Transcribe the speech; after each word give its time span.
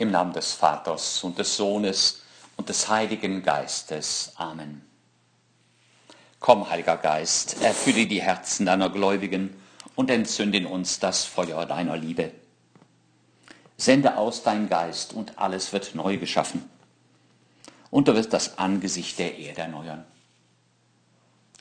Im 0.00 0.12
Namen 0.12 0.32
des 0.32 0.54
Vaters 0.54 1.22
und 1.24 1.36
des 1.36 1.58
Sohnes 1.58 2.22
und 2.56 2.70
des 2.70 2.88
Heiligen 2.88 3.42
Geistes. 3.42 4.32
Amen. 4.36 4.80
Komm, 6.38 6.70
Heiliger 6.70 6.96
Geist, 6.96 7.60
erfülle 7.60 8.06
die 8.06 8.22
Herzen 8.22 8.64
deiner 8.64 8.88
Gläubigen 8.88 9.62
und 9.96 10.10
entzünde 10.10 10.56
in 10.56 10.64
uns 10.64 11.00
das 11.00 11.26
Feuer 11.26 11.66
deiner 11.66 11.98
Liebe. 11.98 12.32
Sende 13.76 14.16
aus 14.16 14.42
dein 14.42 14.70
Geist 14.70 15.12
und 15.12 15.38
alles 15.38 15.70
wird 15.74 15.94
neu 15.94 16.16
geschaffen. 16.16 16.70
Und 17.90 18.08
du 18.08 18.14
wirst 18.14 18.32
das 18.32 18.56
Angesicht 18.56 19.18
der 19.18 19.36
Erde 19.36 19.60
erneuern. 19.60 20.06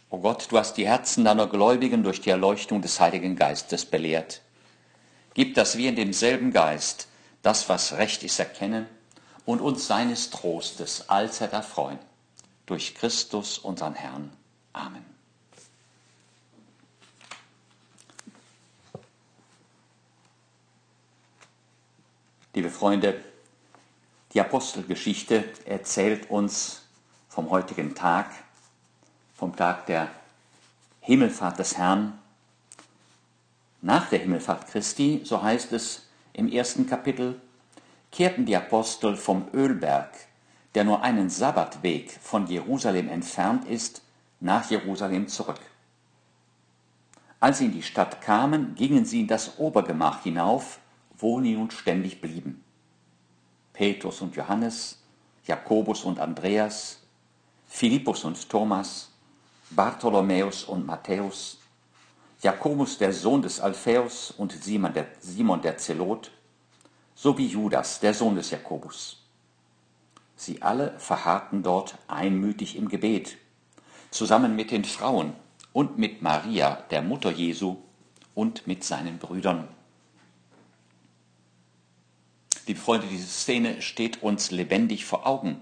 O 0.10 0.20
Gott, 0.20 0.48
du 0.50 0.58
hast 0.58 0.78
die 0.78 0.88
Herzen 0.88 1.26
deiner 1.26 1.48
Gläubigen 1.48 2.04
durch 2.04 2.22
die 2.22 2.30
Erleuchtung 2.30 2.82
des 2.82 3.02
Heiligen 3.02 3.36
Geistes 3.36 3.84
belehrt. 3.84 4.40
Gib, 5.34 5.56
dass 5.56 5.78
wir 5.78 5.90
in 5.90 5.98
demselben 5.98 6.54
Geist 6.54 7.09
das, 7.42 7.70
was 7.70 7.94
recht 7.94 8.24
ist, 8.24 8.40
erkennen 8.40 8.88
und 9.46 9.62
uns 9.62 9.88
seines 9.88 10.30
Trostes 10.30 11.10
allzeit 11.10 11.54
erfreuen. 11.54 12.00
Durch 12.66 12.96
Christus, 12.96 13.58
unseren 13.58 13.96
Herrn. 13.96 14.32
Amen. 14.74 15.06
Liebe 22.54 22.70
Freunde, 22.70 23.24
die 24.34 24.42
Apostelgeschichte 24.42 25.46
erzählt 25.66 26.30
uns 26.30 26.82
vom 27.30 27.50
heutigen 27.50 27.96
Tag, 27.96 28.32
vom 29.36 29.56
Tag 29.56 29.86
der 29.86 30.12
Himmelfahrt 31.02 31.58
des 31.58 31.78
Herrn. 31.78 32.20
Nach 33.82 34.10
der 34.10 34.20
Himmelfahrt 34.20 34.68
Christi, 34.68 35.22
so 35.24 35.42
heißt 35.42 35.72
es 35.72 36.09
im 36.34 36.52
ersten 36.52 36.88
Kapitel, 36.88 37.42
kehrten 38.12 38.46
die 38.46 38.56
Apostel 38.56 39.16
vom 39.16 39.48
Ölberg, 39.54 40.12
der 40.76 40.84
nur 40.84 41.02
einen 41.02 41.30
Sabbatweg 41.30 42.12
von 42.12 42.48
Jerusalem 42.48 43.10
entfernt 43.10 43.66
ist, 43.66 44.02
nach 44.40 44.70
Jerusalem 44.70 45.28
zurück. 45.28 45.60
Als 47.40 47.60
sie 47.60 47.66
in 47.66 47.74
die 47.74 47.84
Stadt 47.84 48.22
kamen, 48.22 48.76
gingen 48.76 49.06
sie 49.06 49.22
in 49.22 49.28
das 49.28 49.60
Obergemach 49.60 50.24
hinauf, 50.24 50.80
wo 51.18 51.42
sie 51.42 51.56
nun 51.56 51.72
ständig 51.72 52.22
blieben. 52.22 52.64
Petrus 53.74 54.22
und 54.22 54.36
Johannes, 54.36 55.02
Jakobus 55.46 56.04
und 56.04 56.20
Andreas, 56.20 57.00
Philippus 57.68 58.24
und 58.24 58.50
Thomas, 58.50 59.10
Bartholomäus 59.70 60.64
und 60.64 60.86
Matthäus, 60.86 61.60
Jakobus 62.42 62.98
der 62.98 63.12
Sohn 63.12 63.42
des 63.42 63.60
Alphaeus 63.60 64.32
und 64.32 64.54
Simon 64.54 64.94
der, 64.94 65.08
Simon 65.20 65.62
der 65.62 65.78
Zelot, 65.78 66.32
sowie 67.14 67.48
Judas, 67.48 68.00
der 68.00 68.14
Sohn 68.14 68.36
des 68.36 68.52
Jakobus. 68.52 69.26
Sie 70.38 70.62
alle 70.62 70.98
verharrten 71.00 71.64
dort 71.64 71.98
einmütig 72.08 72.78
im 72.78 72.88
Gebet, 72.88 73.38
zusammen 74.10 74.56
mit 74.56 74.72
den 74.72 74.86
Frauen 74.86 75.34
und 75.74 75.98
mit 75.98 76.22
Maria, 76.22 76.82
der 76.92 77.02
Mutter 77.02 77.30
Jesu, 77.32 77.78
und 78.36 78.68
mit 78.68 78.86
seinen 78.86 79.18
Brüdern. 79.18 79.68
Liebe 82.68 82.80
Freunde, 82.80 83.08
diese 83.08 83.28
Szene 83.28 83.82
steht 83.82 84.24
uns 84.24 84.52
lebendig 84.52 85.04
vor 85.04 85.28
Augen. 85.28 85.60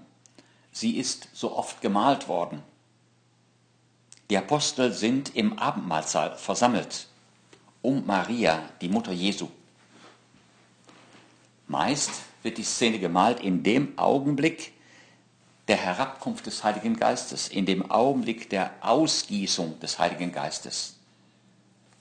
Sie 0.70 0.96
ist 0.96 1.28
so 1.32 1.56
oft 1.56 1.80
gemalt 1.80 2.28
worden. 2.28 2.62
Die 4.30 4.36
Apostel 4.36 4.92
sind 4.92 5.34
im 5.34 5.58
Abendmahlsaal 5.58 6.36
versammelt 6.36 7.08
um 7.80 8.04
Maria, 8.06 8.68
die 8.80 8.88
Mutter 8.88 9.12
Jesu. 9.12 9.48
Meist 11.68 12.10
wird 12.42 12.58
die 12.58 12.64
Szene 12.64 12.98
gemalt 12.98 13.40
in 13.40 13.62
dem 13.62 13.96
Augenblick 13.98 14.72
der 15.68 15.76
Herabkunft 15.76 16.46
des 16.46 16.64
Heiligen 16.64 16.96
Geistes, 16.96 17.48
in 17.48 17.66
dem 17.66 17.90
Augenblick 17.90 18.50
der 18.50 18.72
Ausgießung 18.80 19.78
des 19.80 19.98
Heiligen 19.98 20.32
Geistes, 20.32 20.96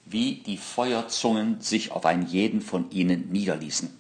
wie 0.06 0.36
die 0.36 0.58
Feuerzungen 0.58 1.62
sich 1.62 1.92
auf 1.92 2.06
einen 2.06 2.28
jeden 2.28 2.62
von 2.62 2.90
ihnen 2.92 3.30
niederließen. 3.32 3.96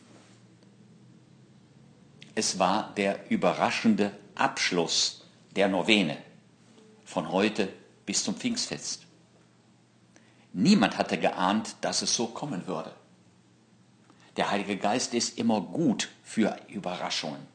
Es 2.33 2.59
war 2.59 2.93
der 2.95 3.29
überraschende 3.29 4.11
Abschluss 4.35 5.25
der 5.55 5.67
Novene 5.67 6.17
von 7.03 7.31
heute 7.31 7.69
bis 8.07 8.23
zum 8.23 8.35
Pfingstfest. 8.35 9.05
Niemand 10.53 10.97
hatte 10.97 11.19
geahnt, 11.19 11.75
dass 11.81 12.01
es 12.01 12.15
so 12.15 12.25
kommen 12.25 12.65
würde. 12.65 12.91
Der 14.37 14.49
Heilige 14.49 14.77
Geist 14.77 15.13
ist 15.13 15.37
immer 15.37 15.61
gut 15.61 16.09
für 16.23 16.57
Überraschungen. 16.67 17.45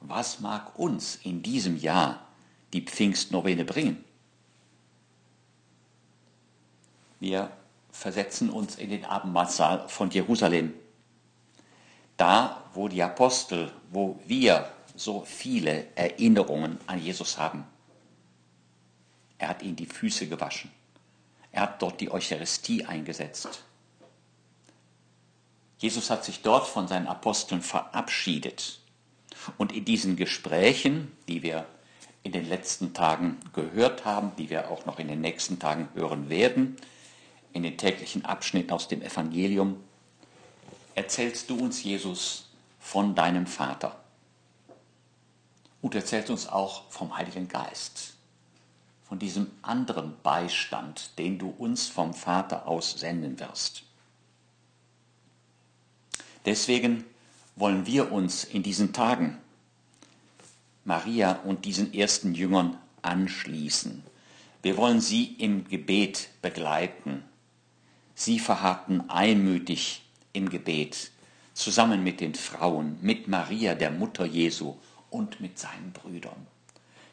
Was 0.00 0.40
mag 0.40 0.78
uns 0.78 1.16
in 1.16 1.42
diesem 1.42 1.76
Jahr 1.76 2.26
die 2.72 2.82
Pfingstnovene 2.82 3.64
bringen? 3.64 4.02
Wir 7.20 7.50
versetzen 7.90 8.48
uns 8.48 8.76
in 8.76 8.90
den 8.90 9.04
Abendmahlsaal 9.04 9.88
von 9.88 10.10
Jerusalem. 10.10 10.72
Da, 12.16 12.64
wo 12.74 12.88
die 12.88 13.02
Apostel, 13.02 13.72
wo 13.90 14.20
wir 14.26 14.70
so 14.94 15.24
viele 15.24 15.86
Erinnerungen 15.94 16.78
an 16.86 17.00
Jesus 17.00 17.38
haben. 17.38 17.64
Er 19.42 19.48
hat 19.48 19.62
ihnen 19.64 19.74
die 19.74 19.86
Füße 19.86 20.28
gewaschen. 20.28 20.70
Er 21.50 21.62
hat 21.62 21.82
dort 21.82 22.00
die 22.00 22.12
Eucharistie 22.12 22.84
eingesetzt. 22.84 23.64
Jesus 25.78 26.10
hat 26.10 26.24
sich 26.24 26.42
dort 26.42 26.64
von 26.68 26.86
seinen 26.86 27.08
Aposteln 27.08 27.60
verabschiedet. 27.60 28.78
Und 29.58 29.72
in 29.72 29.84
diesen 29.84 30.14
Gesprächen, 30.14 31.10
die 31.26 31.42
wir 31.42 31.66
in 32.22 32.30
den 32.30 32.48
letzten 32.48 32.94
Tagen 32.94 33.40
gehört 33.52 34.04
haben, 34.04 34.30
die 34.36 34.48
wir 34.48 34.70
auch 34.70 34.86
noch 34.86 35.00
in 35.00 35.08
den 35.08 35.20
nächsten 35.20 35.58
Tagen 35.58 35.88
hören 35.94 36.28
werden, 36.28 36.76
in 37.52 37.64
den 37.64 37.76
täglichen 37.76 38.24
Abschnitten 38.24 38.70
aus 38.70 38.86
dem 38.86 39.02
Evangelium, 39.02 39.82
erzählst 40.94 41.50
du 41.50 41.58
uns, 41.58 41.82
Jesus, 41.82 42.48
von 42.78 43.16
deinem 43.16 43.48
Vater. 43.48 44.00
Und 45.80 45.96
erzählst 45.96 46.30
uns 46.30 46.46
auch 46.46 46.88
vom 46.90 47.16
Heiligen 47.16 47.48
Geist 47.48 48.12
von 49.12 49.18
diesem 49.18 49.50
anderen 49.60 50.14
Beistand, 50.22 51.18
den 51.18 51.38
du 51.38 51.50
uns 51.58 51.86
vom 51.86 52.14
Vater 52.14 52.66
aus 52.66 52.92
senden 52.92 53.38
wirst. 53.40 53.82
Deswegen 56.46 57.04
wollen 57.54 57.84
wir 57.84 58.10
uns 58.10 58.42
in 58.42 58.62
diesen 58.62 58.94
Tagen 58.94 59.36
Maria 60.86 61.32
und 61.44 61.66
diesen 61.66 61.92
ersten 61.92 62.34
Jüngern 62.34 62.78
anschließen. 63.02 64.02
Wir 64.62 64.78
wollen 64.78 65.02
sie 65.02 65.34
im 65.34 65.68
Gebet 65.68 66.30
begleiten. 66.40 67.22
Sie 68.14 68.38
verharrten 68.38 69.10
einmütig 69.10 70.04
im 70.32 70.48
Gebet, 70.48 71.10
zusammen 71.52 72.02
mit 72.02 72.22
den 72.22 72.34
Frauen, 72.34 72.96
mit 73.02 73.28
Maria, 73.28 73.74
der 73.74 73.90
Mutter 73.90 74.24
Jesu 74.24 74.76
und 75.10 75.38
mit 75.38 75.58
seinen 75.58 75.92
Brüdern. 75.92 76.46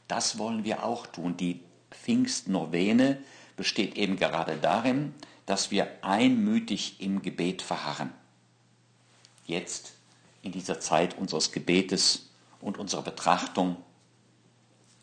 Das 0.08 0.38
wollen 0.38 0.64
wir 0.64 0.86
auch 0.86 1.06
tun. 1.06 1.36
Die 1.36 1.60
Pfingstnovene 1.92 3.18
besteht 3.56 3.96
eben 3.98 4.18
gerade 4.18 4.58
darin, 4.58 5.14
dass 5.46 5.72
wir 5.72 5.88
einmütig 6.02 7.02
im 7.02 7.22
Gebet 7.22 7.62
verharren. 7.62 8.14
Jetzt 9.46 9.94
in 10.42 10.52
dieser 10.52 10.80
Zeit 10.80 11.18
unseres 11.18 11.52
Gebetes 11.52 12.30
und 12.62 12.78
unserer 12.78 13.02
Betrachtung, 13.02 13.78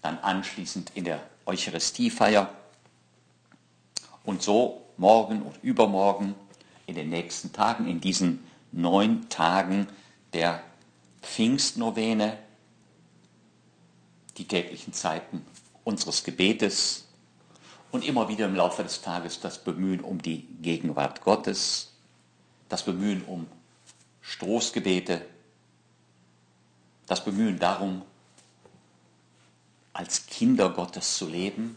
dann 0.03 0.19
anschließend 0.19 0.93
in 0.95 1.05
der 1.05 1.21
Eucharistiefeier 1.47 2.55
und 4.25 4.43
so 4.43 4.87
morgen 4.97 5.43
und 5.43 5.63
übermorgen 5.63 6.35
in 6.87 6.95
den 6.95 7.11
nächsten 7.11 7.53
Tagen, 7.53 7.89
in 7.89 8.01
diesen 8.01 8.47
neun 8.73 9.29
Tagen 9.29 9.89
der 10.33 10.63
Pfingstnovene, 11.23 12.39
die 14.37 14.47
täglichen 14.47 14.93
Zeiten 14.93 15.45
unseres 15.87 16.25
Gebetes 16.25 17.05
und 17.93 18.05
immer 18.05 18.29
wieder 18.29 18.47
im 18.47 18.57
Laufe 18.57 18.83
des 18.83 19.03
Tages 19.03 19.39
das 19.39 19.63
Bemühen 19.63 20.01
um 20.01 20.21
die 20.21 20.43
Gegenwart 20.61 21.23
Gottes, 21.23 21.93
das 22.69 22.85
Bemühen 22.85 23.23
um 23.23 23.47
Stoßgebete, 24.21 25.25
das 27.07 27.25
Bemühen 27.25 27.61
darum, 27.61 28.03
als 29.93 30.27
Kinder 30.27 30.71
Gottes 30.71 31.17
zu 31.17 31.29
leben, 31.29 31.77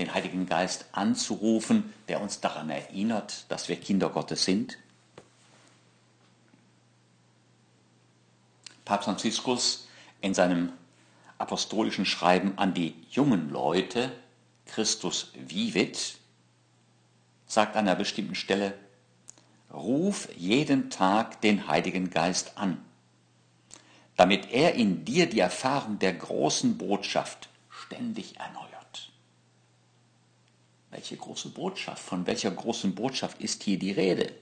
den 0.00 0.12
Heiligen 0.12 0.46
Geist 0.46 0.86
anzurufen, 0.90 1.94
der 2.08 2.20
uns 2.20 2.40
daran 2.40 2.70
erinnert, 2.70 3.44
dass 3.50 3.68
wir 3.68 3.76
Kinder 3.76 4.08
Gottes 4.08 4.44
sind. 4.44 4.78
Papst 8.84 9.04
Franziskus 9.04 9.86
in 10.20 10.34
seinem 10.34 10.72
apostolischen 11.38 12.04
Schreiben 12.04 12.58
an 12.58 12.74
die 12.74 12.94
jungen 13.10 13.50
Leute, 13.50 14.12
Christus 14.66 15.32
vivit, 15.34 16.18
sagt 17.46 17.76
an 17.76 17.88
einer 17.88 17.96
bestimmten 17.96 18.34
Stelle, 18.34 18.74
ruf 19.72 20.28
jeden 20.36 20.90
Tag 20.90 21.40
den 21.40 21.68
Heiligen 21.68 22.10
Geist 22.10 22.58
an, 22.58 22.84
damit 24.16 24.50
er 24.50 24.74
in 24.74 25.04
dir 25.04 25.28
die 25.28 25.40
Erfahrung 25.40 25.98
der 25.98 26.12
großen 26.12 26.76
Botschaft 26.76 27.48
ständig 27.70 28.38
erneuert. 28.38 28.68
Welche 30.90 31.16
große 31.16 31.50
Botschaft? 31.50 32.02
Von 32.02 32.26
welcher 32.26 32.50
großen 32.50 32.94
Botschaft 32.94 33.40
ist 33.40 33.62
hier 33.62 33.78
die 33.78 33.92
Rede? 33.92 34.32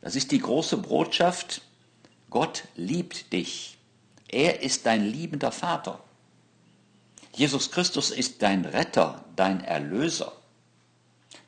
Das 0.00 0.16
ist 0.16 0.32
die 0.32 0.40
große 0.40 0.78
Botschaft, 0.78 1.62
Gott 2.30 2.64
liebt 2.74 3.32
dich. 3.32 3.78
Er 4.28 4.62
ist 4.62 4.86
dein 4.86 5.04
liebender 5.04 5.52
Vater. 5.52 6.02
Jesus 7.38 7.70
Christus 7.70 8.10
ist 8.10 8.42
dein 8.42 8.64
Retter, 8.64 9.24
dein 9.36 9.62
Erlöser, 9.62 10.32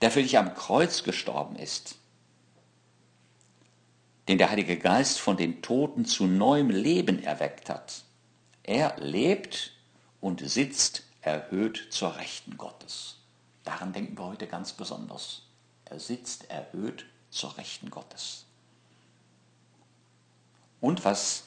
der 0.01 0.13
für 0.13 0.23
dich 0.23 0.39
am 0.39 0.55
Kreuz 0.55 1.03
gestorben 1.03 1.57
ist, 1.57 1.97
den 4.29 4.39
der 4.39 4.51
Heilige 4.51 4.79
Geist 4.79 5.19
von 5.19 5.37
den 5.37 5.63
Toten 5.63 6.05
zu 6.05 6.29
neuem 6.29 6.71
Leben 6.71 7.21
erweckt 7.21 7.69
hat. 7.69 8.05
Er 8.63 8.95
lebt 9.01 9.73
und 10.21 10.49
sitzt 10.49 11.03
erhöht 11.23 11.89
zur 11.91 12.17
Rechten 12.19 12.57
Gottes. 12.57 13.17
Daran 13.65 13.93
denken 13.93 14.17
wir 14.17 14.27
heute 14.27 14.47
ganz 14.47 14.73
besonders. 14.73 15.43
Er 15.87 15.99
sitzt 15.99 16.49
erhöht 16.53 17.05
zur 17.31 17.57
Rechten 17.59 17.91
Gottes. 17.91 18.45
Und 20.81 21.05
was 21.05 21.47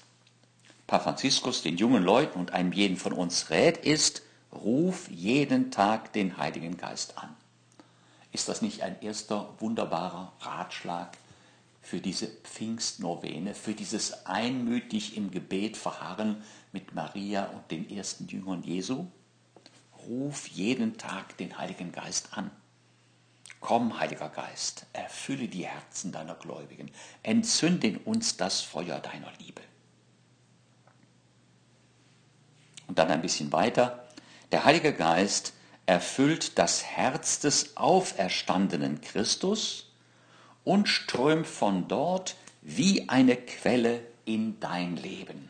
Papst 0.86 1.06
Franziskus 1.06 1.62
den 1.62 1.78
jungen 1.78 2.04
Leuten 2.04 2.38
und 2.38 2.52
einem 2.52 2.74
jeden 2.74 2.98
von 2.98 3.14
uns 3.14 3.50
rät, 3.50 3.78
ist, 3.78 4.22
ruf 4.54 5.10
jeden 5.10 5.72
Tag 5.72 6.14
den 6.14 6.38
Heiligen 6.38 6.78
Geist 6.78 7.18
an. 7.18 7.36
Ist 8.32 8.50
das 8.50 8.62
nicht 8.62 8.82
ein 8.82 9.02
erster 9.02 9.54
wunderbarer 9.60 10.34
Ratschlag 10.40 11.18
für 11.82 12.00
diese 12.00 12.28
Pfingstnovene, 12.28 13.54
für 13.54 13.74
dieses 13.74 14.26
einmütig 14.26 15.18
im 15.18 15.32
Gebet 15.32 15.78
verharren 15.78 16.42
mit 16.72 16.96
Maria 16.96 17.46
und 17.46 17.70
den 17.70 17.90
ersten 17.90 18.28
Jüngern 18.28 18.64
Jesu? 18.64 19.08
Ruf 20.08 20.48
jeden 20.48 20.98
Tag 20.98 21.38
den 21.38 21.58
Heiligen 21.58 21.92
Geist 21.92 22.30
an. 22.36 22.50
Komm, 23.60 23.98
Heiliger 24.00 24.30
Geist, 24.30 24.86
erfülle 24.92 25.48
die 25.48 25.66
Herzen 25.66 26.12
deiner 26.12 26.36
Gläubigen, 26.36 26.92
entzünde 27.22 27.88
in 27.88 27.98
uns 27.98 28.36
das 28.36 28.62
Feuer 28.62 29.00
deiner 29.00 29.32
Liebe. 29.40 29.62
Und 32.88 33.00
dann 33.00 33.10
ein 33.10 33.22
bisschen 33.22 33.52
weiter. 33.52 34.03
Der 34.54 34.66
Heilige 34.66 34.94
Geist 34.94 35.54
erfüllt 35.88 36.60
das 36.60 36.84
Herz 36.84 37.40
des 37.40 37.76
auferstandenen 37.76 39.02
Christus 39.02 39.92
und 40.64 40.88
strömt 40.88 41.48
von 41.48 41.88
dort 41.88 42.36
wie 42.62 43.10
eine 43.10 43.36
Quelle 43.36 44.02
in 44.26 44.60
dein 44.60 44.96
Leben. 44.96 45.50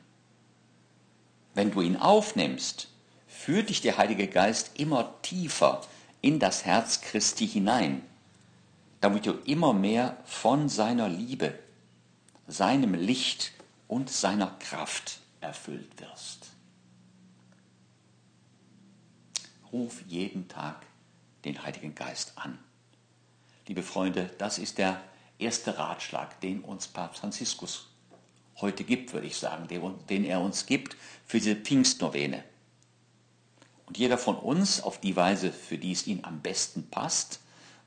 Wenn 1.53 1.71
du 1.71 1.81
ihn 1.81 1.97
aufnimmst, 1.97 2.87
führt 3.27 3.67
dich 3.67 3.81
der 3.81 3.97
Heilige 3.97 4.29
Geist 4.29 4.79
immer 4.79 5.21
tiefer 5.21 5.81
in 6.21 6.39
das 6.39 6.63
Herz 6.63 7.01
Christi 7.01 7.45
hinein, 7.45 8.03
damit 9.01 9.25
du 9.25 9.33
immer 9.43 9.73
mehr 9.73 10.15
von 10.23 10.69
seiner 10.69 11.09
Liebe, 11.09 11.59
seinem 12.47 12.93
Licht 12.93 13.51
und 13.89 14.09
seiner 14.09 14.55
Kraft 14.59 15.19
erfüllt 15.41 15.91
wirst. 15.99 16.52
Ruf 19.73 20.03
jeden 20.07 20.47
Tag 20.47 20.85
den 21.45 21.63
Heiligen 21.63 21.95
Geist 21.95 22.33
an. 22.35 22.59
Liebe 23.67 23.81
Freunde, 23.81 24.29
das 24.37 24.59
ist 24.59 24.77
der 24.77 25.01
erste 25.39 25.79
Ratschlag, 25.79 26.39
den 26.41 26.61
uns 26.61 26.87
Papst 26.87 27.21
Franziskus 27.21 27.87
heute 28.61 28.83
gibt, 28.83 29.13
würde 29.13 29.25
ich 29.25 29.35
sagen, 29.35 29.67
den 30.09 30.25
er 30.25 30.41
uns 30.41 30.67
gibt 30.67 30.95
für 31.25 31.39
diese 31.39 31.55
Pfingstnovene. 31.55 32.43
Und 33.87 33.97
jeder 33.97 34.19
von 34.19 34.35
uns, 34.35 34.79
auf 34.79 34.99
die 34.99 35.15
Weise, 35.15 35.51
für 35.51 35.79
die 35.79 35.91
es 35.91 36.05
ihn 36.05 36.23
am 36.23 36.41
besten 36.41 36.87
passt, 36.91 37.39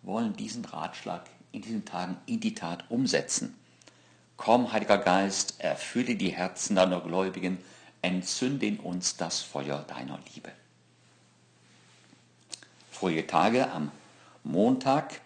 wollen 0.02 0.34
diesen 0.36 0.64
Ratschlag 0.64 1.30
in 1.52 1.62
diesen 1.62 1.84
Tagen 1.84 2.16
in 2.26 2.40
die 2.40 2.54
Tat 2.54 2.84
umsetzen. 2.90 3.54
Komm, 4.36 4.72
Heiliger 4.72 4.98
Geist, 4.98 5.60
erfülle 5.60 6.16
die 6.16 6.30
Herzen 6.30 6.74
deiner 6.74 7.00
Gläubigen, 7.00 7.58
entzünde 8.02 8.66
in 8.66 8.80
uns 8.80 9.16
das 9.16 9.40
Feuer 9.40 9.84
deiner 9.88 10.18
Liebe. 10.34 10.50
Vorige 12.98 13.26
Tage, 13.26 13.70
am 13.72 13.92
Montag, 14.42 15.20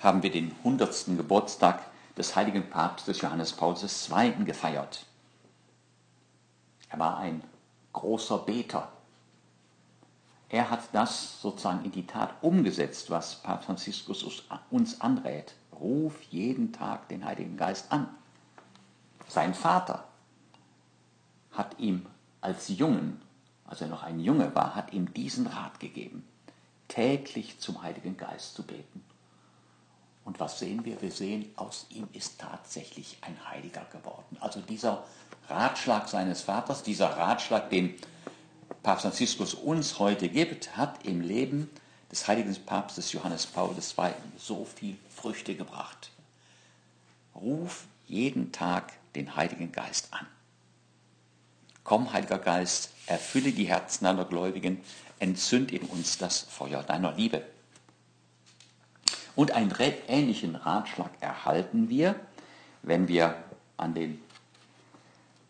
haben 0.00 0.22
wir 0.22 0.30
den 0.30 0.54
100. 0.58 1.16
Geburtstag 1.16 1.80
des 2.14 2.36
heiligen 2.36 2.68
Papstes 2.68 3.22
Johannes 3.22 3.54
Paul 3.54 3.74
II. 3.74 4.44
gefeiert. 4.44 5.06
Er 6.90 6.98
war 6.98 7.16
ein 7.16 7.42
großer 7.94 8.36
Beter, 8.40 8.92
er 10.50 10.68
hat 10.68 10.80
das 10.92 11.40
sozusagen 11.40 11.86
in 11.86 11.92
die 11.92 12.06
Tat 12.06 12.34
umgesetzt, 12.42 13.10
was 13.10 13.36
Papst 13.36 13.64
Franziskus 13.64 14.42
uns 14.70 15.00
anrät. 15.00 15.54
Ruf 15.72 16.20
jeden 16.24 16.74
Tag 16.74 17.08
den 17.08 17.24
Heiligen 17.24 17.56
Geist 17.56 17.90
an. 17.92 18.08
Sein 19.26 19.54
Vater 19.54 20.04
hat 21.50 21.78
ihm 21.78 22.04
als 22.42 22.68
Jungen, 22.68 23.22
als 23.64 23.80
er 23.80 23.88
noch 23.88 24.02
ein 24.02 24.20
Junge 24.20 24.54
war, 24.54 24.74
hat 24.74 24.92
ihm 24.92 25.14
diesen 25.14 25.46
Rat 25.46 25.80
gegeben, 25.80 26.28
täglich 26.88 27.58
zum 27.58 27.82
Heiligen 27.82 28.16
Geist 28.16 28.54
zu 28.54 28.62
beten. 28.62 29.04
Und 30.24 30.40
was 30.40 30.58
sehen 30.58 30.84
wir? 30.84 31.00
Wir 31.00 31.12
sehen, 31.12 31.52
aus 31.54 31.86
ihm 31.90 32.08
ist 32.12 32.40
tatsächlich 32.40 33.18
ein 33.20 33.36
Heiliger 33.48 33.86
geworden. 33.92 34.36
Also 34.40 34.60
dieser 34.60 35.04
Ratschlag 35.48 36.08
seines 36.08 36.42
Vaters, 36.42 36.82
dieser 36.82 37.10
Ratschlag, 37.10 37.70
den 37.70 37.94
Papst 38.82 39.02
Franziskus 39.02 39.54
uns 39.54 39.98
heute 39.98 40.28
gibt, 40.28 40.76
hat 40.76 41.06
im 41.06 41.20
Leben 41.20 41.70
des 42.10 42.26
heiligen 42.26 42.54
Papstes 42.64 43.12
Johannes 43.12 43.46
Paul 43.46 43.74
II. 43.74 44.12
so 44.36 44.64
viel 44.64 44.96
Früchte 45.14 45.54
gebracht. 45.54 46.10
Ruf 47.34 47.86
jeden 48.06 48.52
Tag 48.52 48.92
den 49.14 49.36
Heiligen 49.36 49.72
Geist 49.72 50.08
an. 50.12 50.26
Komm, 51.84 52.12
Heiliger 52.12 52.38
Geist, 52.38 52.90
erfülle 53.06 53.52
die 53.52 53.68
Herzen 53.68 54.04
deiner 54.04 54.24
Gläubigen, 54.24 54.80
entzünd 55.18 55.72
in 55.72 55.82
uns 55.82 56.18
das 56.18 56.40
Feuer 56.40 56.82
deiner 56.82 57.12
Liebe. 57.12 57.42
Und 59.34 59.50
einen 59.50 59.72
ähnlichen 60.08 60.56
Ratschlag 60.56 61.10
erhalten 61.20 61.88
wir, 61.88 62.16
wenn 62.82 63.08
wir 63.08 63.36
an 63.76 63.94
den 63.94 64.20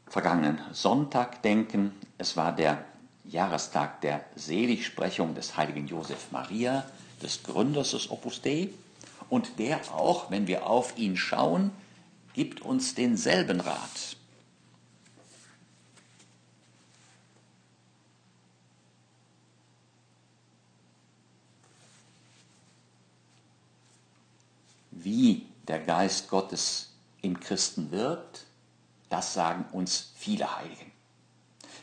vergangenen 0.08 0.60
Sonntag 0.72 1.42
denken. 1.42 1.92
Es 2.18 2.36
war 2.36 2.54
der 2.54 2.84
Jahrestag 3.24 4.00
der 4.00 4.24
Seligsprechung 4.34 5.34
des 5.34 5.56
heiligen 5.56 5.86
Josef 5.86 6.32
Maria, 6.32 6.84
des 7.22 7.42
Gründers 7.42 7.92
des 7.92 8.10
Opus 8.10 8.42
Dei. 8.42 8.70
Und 9.28 9.58
der 9.58 9.80
auch, 9.92 10.30
wenn 10.30 10.46
wir 10.46 10.66
auf 10.66 10.96
ihn 10.98 11.16
schauen, 11.16 11.70
gibt 12.34 12.60
uns 12.60 12.94
denselben 12.94 13.60
Rat. 13.60 14.15
Wie 25.06 25.46
der 25.68 25.78
Geist 25.78 26.28
Gottes 26.28 26.96
im 27.22 27.38
Christen 27.38 27.92
wirkt, 27.92 28.44
das 29.08 29.34
sagen 29.34 29.64
uns 29.70 30.10
viele 30.16 30.56
Heiligen. 30.56 30.90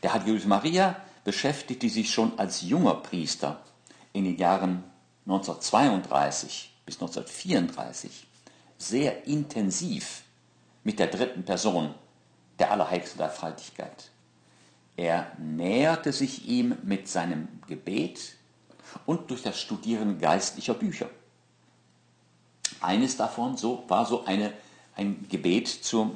Der 0.03 0.13
heilige 0.13 0.31
Josef 0.31 0.47
Maria 0.47 0.97
beschäftigte 1.23 1.87
sich 1.87 2.11
schon 2.11 2.37
als 2.37 2.63
junger 2.63 2.95
Priester 2.95 3.63
in 4.11 4.25
den 4.25 4.37
Jahren 4.37 4.83
1932 5.25 6.73
bis 6.85 6.95
1934 6.95 8.27
sehr 8.77 9.25
intensiv 9.25 10.23
mit 10.83 10.99
der 10.99 11.07
dritten 11.07 11.45
Person 11.45 11.95
der 12.59 12.71
Allerheiligsten 12.71 13.19
Dreifaltigkeit. 13.19 14.11
Er 14.97 15.31
näherte 15.37 16.11
sich 16.11 16.45
ihm 16.45 16.75
mit 16.83 17.07
seinem 17.07 17.47
Gebet 17.67 18.35
und 19.05 19.31
durch 19.31 19.43
das 19.43 19.61
Studieren 19.61 20.19
geistlicher 20.19 20.73
Bücher. 20.73 21.09
Eines 22.83 23.17
davon 23.17 23.57
so, 23.57 23.83
war 23.87 24.05
so 24.05 24.25
eine, 24.25 24.53
ein 24.95 25.27
Gebet 25.29 25.67
zur, 25.67 26.11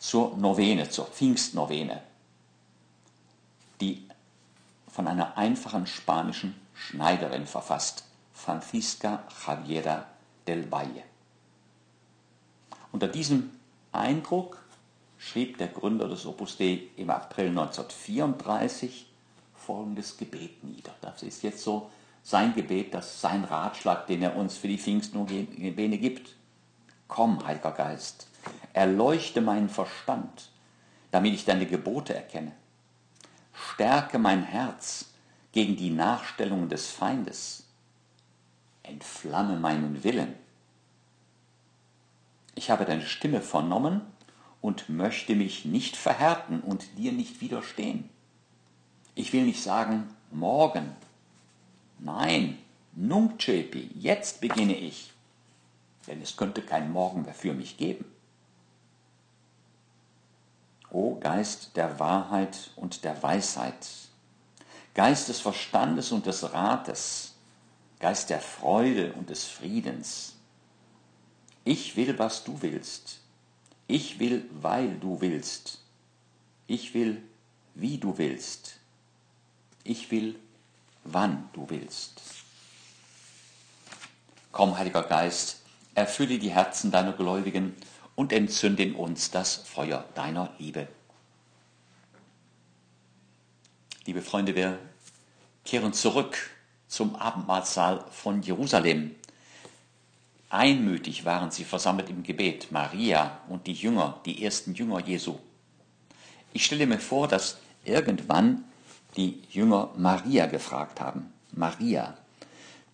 zur 0.00 0.36
Novene, 0.36 0.88
zur 0.90 1.06
Pfingstnovene 1.06 2.02
die 3.82 4.06
von 4.88 5.08
einer 5.08 5.36
einfachen 5.36 5.86
spanischen 5.86 6.54
Schneiderin 6.74 7.46
verfasst, 7.46 8.04
Francisca 8.32 9.24
Javiera 9.44 10.06
del 10.46 10.70
Valle. 10.70 11.02
Unter 12.92 13.08
diesem 13.08 13.50
Eindruck 13.90 14.58
schrieb 15.18 15.58
der 15.58 15.68
Gründer 15.68 16.08
des 16.08 16.26
Opus 16.26 16.56
Dei 16.56 16.82
im 16.96 17.10
April 17.10 17.48
1934 17.48 19.06
folgendes 19.54 20.16
Gebet 20.16 20.62
nieder. 20.64 20.94
Das 21.00 21.22
ist 21.22 21.42
jetzt 21.42 21.62
so 21.62 21.90
sein 22.22 22.54
Gebet, 22.54 22.94
das 22.94 23.20
sein 23.20 23.44
Ratschlag, 23.44 24.06
den 24.06 24.22
er 24.22 24.36
uns 24.36 24.56
für 24.56 24.68
die 24.68 24.78
Pfingstnovene 24.78 25.98
gibt. 25.98 26.36
Komm, 27.08 27.44
Heiliger 27.46 27.72
Geist, 27.72 28.28
erleuchte 28.72 29.40
meinen 29.40 29.68
Verstand, 29.68 30.50
damit 31.10 31.34
ich 31.34 31.44
deine 31.44 31.66
Gebote 31.66 32.14
erkenne. 32.14 32.52
Stärke 33.52 34.18
mein 34.18 34.42
Herz 34.42 35.10
gegen 35.52 35.76
die 35.76 35.90
Nachstellungen 35.90 36.68
des 36.68 36.90
Feindes. 36.90 37.66
Entflamme 38.82 39.58
meinen 39.58 40.02
Willen. 40.04 40.34
Ich 42.54 42.70
habe 42.70 42.84
deine 42.84 43.06
Stimme 43.06 43.40
vernommen 43.40 44.02
und 44.60 44.88
möchte 44.88 45.34
mich 45.34 45.64
nicht 45.64 45.96
verhärten 45.96 46.60
und 46.60 46.96
dir 46.96 47.12
nicht 47.12 47.40
widerstehen. 47.40 48.08
Ich 49.14 49.32
will 49.32 49.44
nicht 49.44 49.62
sagen, 49.62 50.08
morgen. 50.30 50.96
Nein, 52.04 52.58
nunc 52.96 53.40
cepi, 53.40 53.90
jetzt 53.94 54.40
beginne 54.40 54.76
ich, 54.76 55.12
denn 56.08 56.20
es 56.20 56.36
könnte 56.36 56.60
kein 56.60 56.90
Morgen 56.90 57.22
mehr 57.22 57.34
für 57.34 57.54
mich 57.54 57.76
geben. 57.76 58.04
O 60.90 61.14
Geist 61.20 61.76
der 61.76 62.00
Wahrheit 62.00 62.70
und 62.74 63.04
der 63.04 63.22
Weisheit, 63.22 63.86
Geist 64.94 65.28
des 65.28 65.38
Verstandes 65.40 66.10
und 66.10 66.26
des 66.26 66.52
Rates, 66.52 67.34
Geist 68.00 68.30
der 68.30 68.40
Freude 68.40 69.12
und 69.12 69.30
des 69.30 69.44
Friedens. 69.44 70.34
Ich 71.64 71.94
will, 71.96 72.18
was 72.18 72.42
du 72.42 72.60
willst. 72.62 73.20
Ich 73.86 74.18
will, 74.18 74.44
weil 74.50 74.96
du 74.98 75.20
willst. 75.20 75.78
Ich 76.66 76.94
will, 76.94 77.22
wie 77.76 77.98
du 77.98 78.18
willst. 78.18 78.80
Ich 79.84 80.10
will, 80.10 80.36
wann 81.04 81.48
du 81.52 81.68
willst. 81.68 82.20
Komm, 84.50 84.76
Heiliger 84.76 85.02
Geist, 85.02 85.62
erfülle 85.94 86.38
die 86.38 86.50
Herzen 86.50 86.90
deiner 86.90 87.12
Gläubigen 87.12 87.74
und 88.14 88.32
entzünde 88.32 88.82
in 88.82 88.94
uns 88.94 89.30
das 89.30 89.56
Feuer 89.56 90.04
deiner 90.14 90.52
Liebe. 90.58 90.88
Liebe 94.04 94.20
Freunde, 94.20 94.54
wir 94.54 94.78
kehren 95.64 95.92
zurück 95.92 96.36
zum 96.88 97.14
Abendmahlsaal 97.14 98.04
von 98.10 98.42
Jerusalem. 98.42 99.14
Einmütig 100.50 101.24
waren 101.24 101.50
sie 101.50 101.64
versammelt 101.64 102.10
im 102.10 102.22
Gebet, 102.22 102.70
Maria 102.72 103.40
und 103.48 103.66
die 103.66 103.72
Jünger, 103.72 104.20
die 104.26 104.44
ersten 104.44 104.74
Jünger 104.74 105.00
Jesu. 105.00 105.38
Ich 106.52 106.66
stelle 106.66 106.86
mir 106.86 106.98
vor, 106.98 107.28
dass 107.28 107.58
irgendwann 107.84 108.64
die 109.16 109.42
Jünger 109.50 109.90
Maria 109.96 110.46
gefragt 110.46 111.00
haben. 111.00 111.32
Maria, 111.52 112.16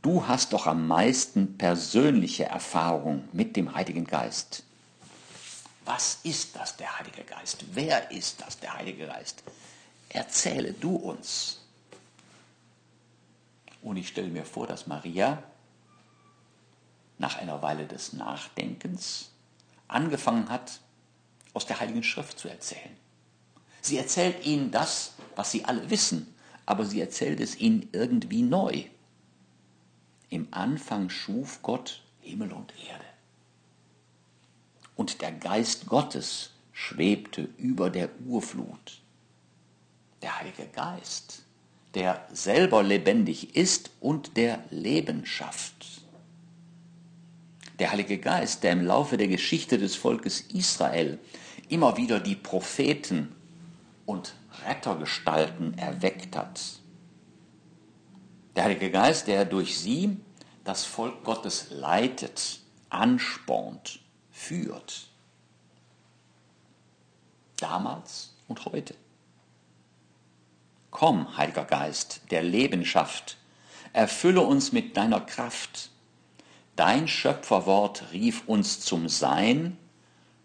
du 0.03 0.27
hast 0.27 0.53
doch 0.53 0.67
am 0.67 0.87
meisten 0.87 1.57
persönliche 1.59 2.47
Erfahrung 2.47 3.29
mit 3.33 3.57
dem 3.57 3.75
Heiligen 3.75 4.05
Geist. 4.05 4.65
Was 5.85 6.19
ist 6.23 6.55
das, 6.57 6.77
der 6.77 6.99
Heilige 6.99 7.25
Geist? 7.25 7.65
Wer 7.73 8.11
ist 8.11 8.43
das, 8.43 8.59
der 8.59 8.75
Heilige 8.75 9.07
Geist? 9.07 9.43
Erzähle 10.11 10.73
du 10.73 10.97
uns. 10.97 11.61
Und 13.83 13.97
ich 13.97 14.09
stelle 14.09 14.29
mir 14.29 14.45
vor, 14.45 14.67
dass 14.67 14.87
Maria 14.87 15.43
nach 17.19 17.39
einer 17.39 17.63
Weile 17.63 17.87
des 17.87 18.13
Nachdenkens 18.13 19.31
angefangen 19.87 20.49
hat, 20.51 20.81
aus 21.55 21.67
der 21.67 21.81
Heiligen 21.81 22.03
Schrift 22.03 22.39
zu 22.39 22.49
erzählen. 22.49 22.97
Sie 23.81 23.97
erzählt 23.97 24.45
ihnen 24.45 24.71
das, 24.71 25.15
was 25.39 25.53
sie 25.53 25.65
alle 25.65 25.89
wissen, 25.89 26.35
aber 26.67 26.85
sie 26.85 27.01
erzählt 27.01 27.39
es 27.39 27.61
ihnen 27.61 27.89
irgendwie 27.93 28.43
neu. 28.43 28.83
Im 30.31 30.49
Anfang 30.51 31.11
schuf 31.11 31.61
Gott 31.63 32.03
Himmel 32.21 32.53
und 32.53 32.75
Erde. 32.91 33.05
Und 34.97 35.23
der 35.23 35.31
Geist 35.31 35.87
Gottes 35.87 36.51
schwebte 36.73 37.49
über 37.57 37.89
der 37.89 38.11
Urflut. 38.27 39.01
Der 40.23 40.41
Heilige 40.41 40.67
Geist, 40.67 41.45
der 41.95 42.27
selber 42.33 42.83
lebendig 42.83 43.55
ist 43.55 43.93
und 44.01 44.37
der 44.37 44.65
Leben 44.71 45.25
schafft. 45.25 46.03
Der 47.79 47.93
Heilige 47.93 48.19
Geist, 48.19 48.65
der 48.65 48.73
im 48.73 48.85
Laufe 48.85 49.17
der 49.17 49.29
Geschichte 49.29 49.79
des 49.79 49.95
Volkes 49.95 50.41
Israel 50.53 51.21
immer 51.69 51.97
wieder 51.97 52.19
die 52.19 52.35
Propheten 52.35 53.37
und 54.05 54.35
Rettergestalten 54.67 55.77
erweckt 55.79 56.37
hat. 56.37 56.61
Der 58.57 58.65
Heilige 58.65 58.91
Geist, 58.91 59.27
der 59.27 59.45
durch 59.45 59.79
sie 59.79 60.17
das 60.65 60.85
Volk 60.85 61.25
Gottes 61.25 61.69
leitet, 61.71 62.61
anspornt, 62.91 64.01
führt. 64.31 65.09
Damals 67.57 68.35
und 68.49 68.65
heute. 68.65 68.95
Komm, 70.91 71.37
Heiliger 71.37 71.65
Geist, 71.65 72.23
der 72.31 72.43
Leben 72.43 72.85
schafft, 72.85 73.37
erfülle 73.93 74.41
uns 74.41 74.73
mit 74.73 74.97
deiner 74.97 75.21
Kraft. 75.21 75.91
Dein 76.77 77.09
Schöpferwort 77.09 78.13
rief 78.13 78.47
uns 78.47 78.81
zum 78.81 79.09
Sein, 79.09 79.77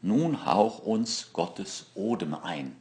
nun 0.01 0.46
hauch 0.46 0.79
uns 0.79 1.32
Gottes 1.34 1.88
Odem 1.96 2.34
ein. 2.34 2.75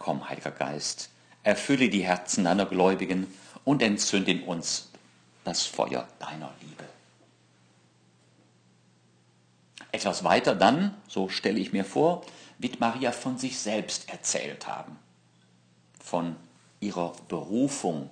Komm, 0.00 0.30
Heiliger 0.30 0.50
Geist, 0.50 1.10
erfülle 1.42 1.90
die 1.90 2.02
Herzen 2.02 2.44
deiner 2.44 2.64
Gläubigen 2.64 3.26
und 3.64 3.82
entzünde 3.82 4.30
in 4.30 4.42
uns 4.44 4.88
das 5.44 5.66
Feuer 5.66 6.08
deiner 6.18 6.50
Liebe. 6.62 6.84
Etwas 9.92 10.24
weiter 10.24 10.54
dann, 10.54 10.96
so 11.06 11.28
stelle 11.28 11.60
ich 11.60 11.74
mir 11.74 11.84
vor, 11.84 12.24
wird 12.58 12.80
Maria 12.80 13.12
von 13.12 13.36
sich 13.36 13.58
selbst 13.58 14.08
erzählt 14.08 14.66
haben, 14.66 14.98
von 16.02 16.34
ihrer 16.80 17.12
Berufung 17.28 18.08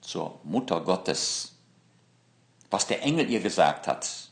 zur 0.00 0.40
Mutter 0.42 0.80
Gottes, 0.80 1.54
was 2.70 2.86
der 2.86 3.02
Engel 3.02 3.28
ihr 3.28 3.40
gesagt 3.40 3.86
hat, 3.86 4.30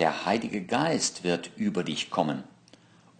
der 0.00 0.26
Heilige 0.26 0.64
Geist 0.64 1.22
wird 1.22 1.56
über 1.56 1.84
dich 1.84 2.10
kommen 2.10 2.42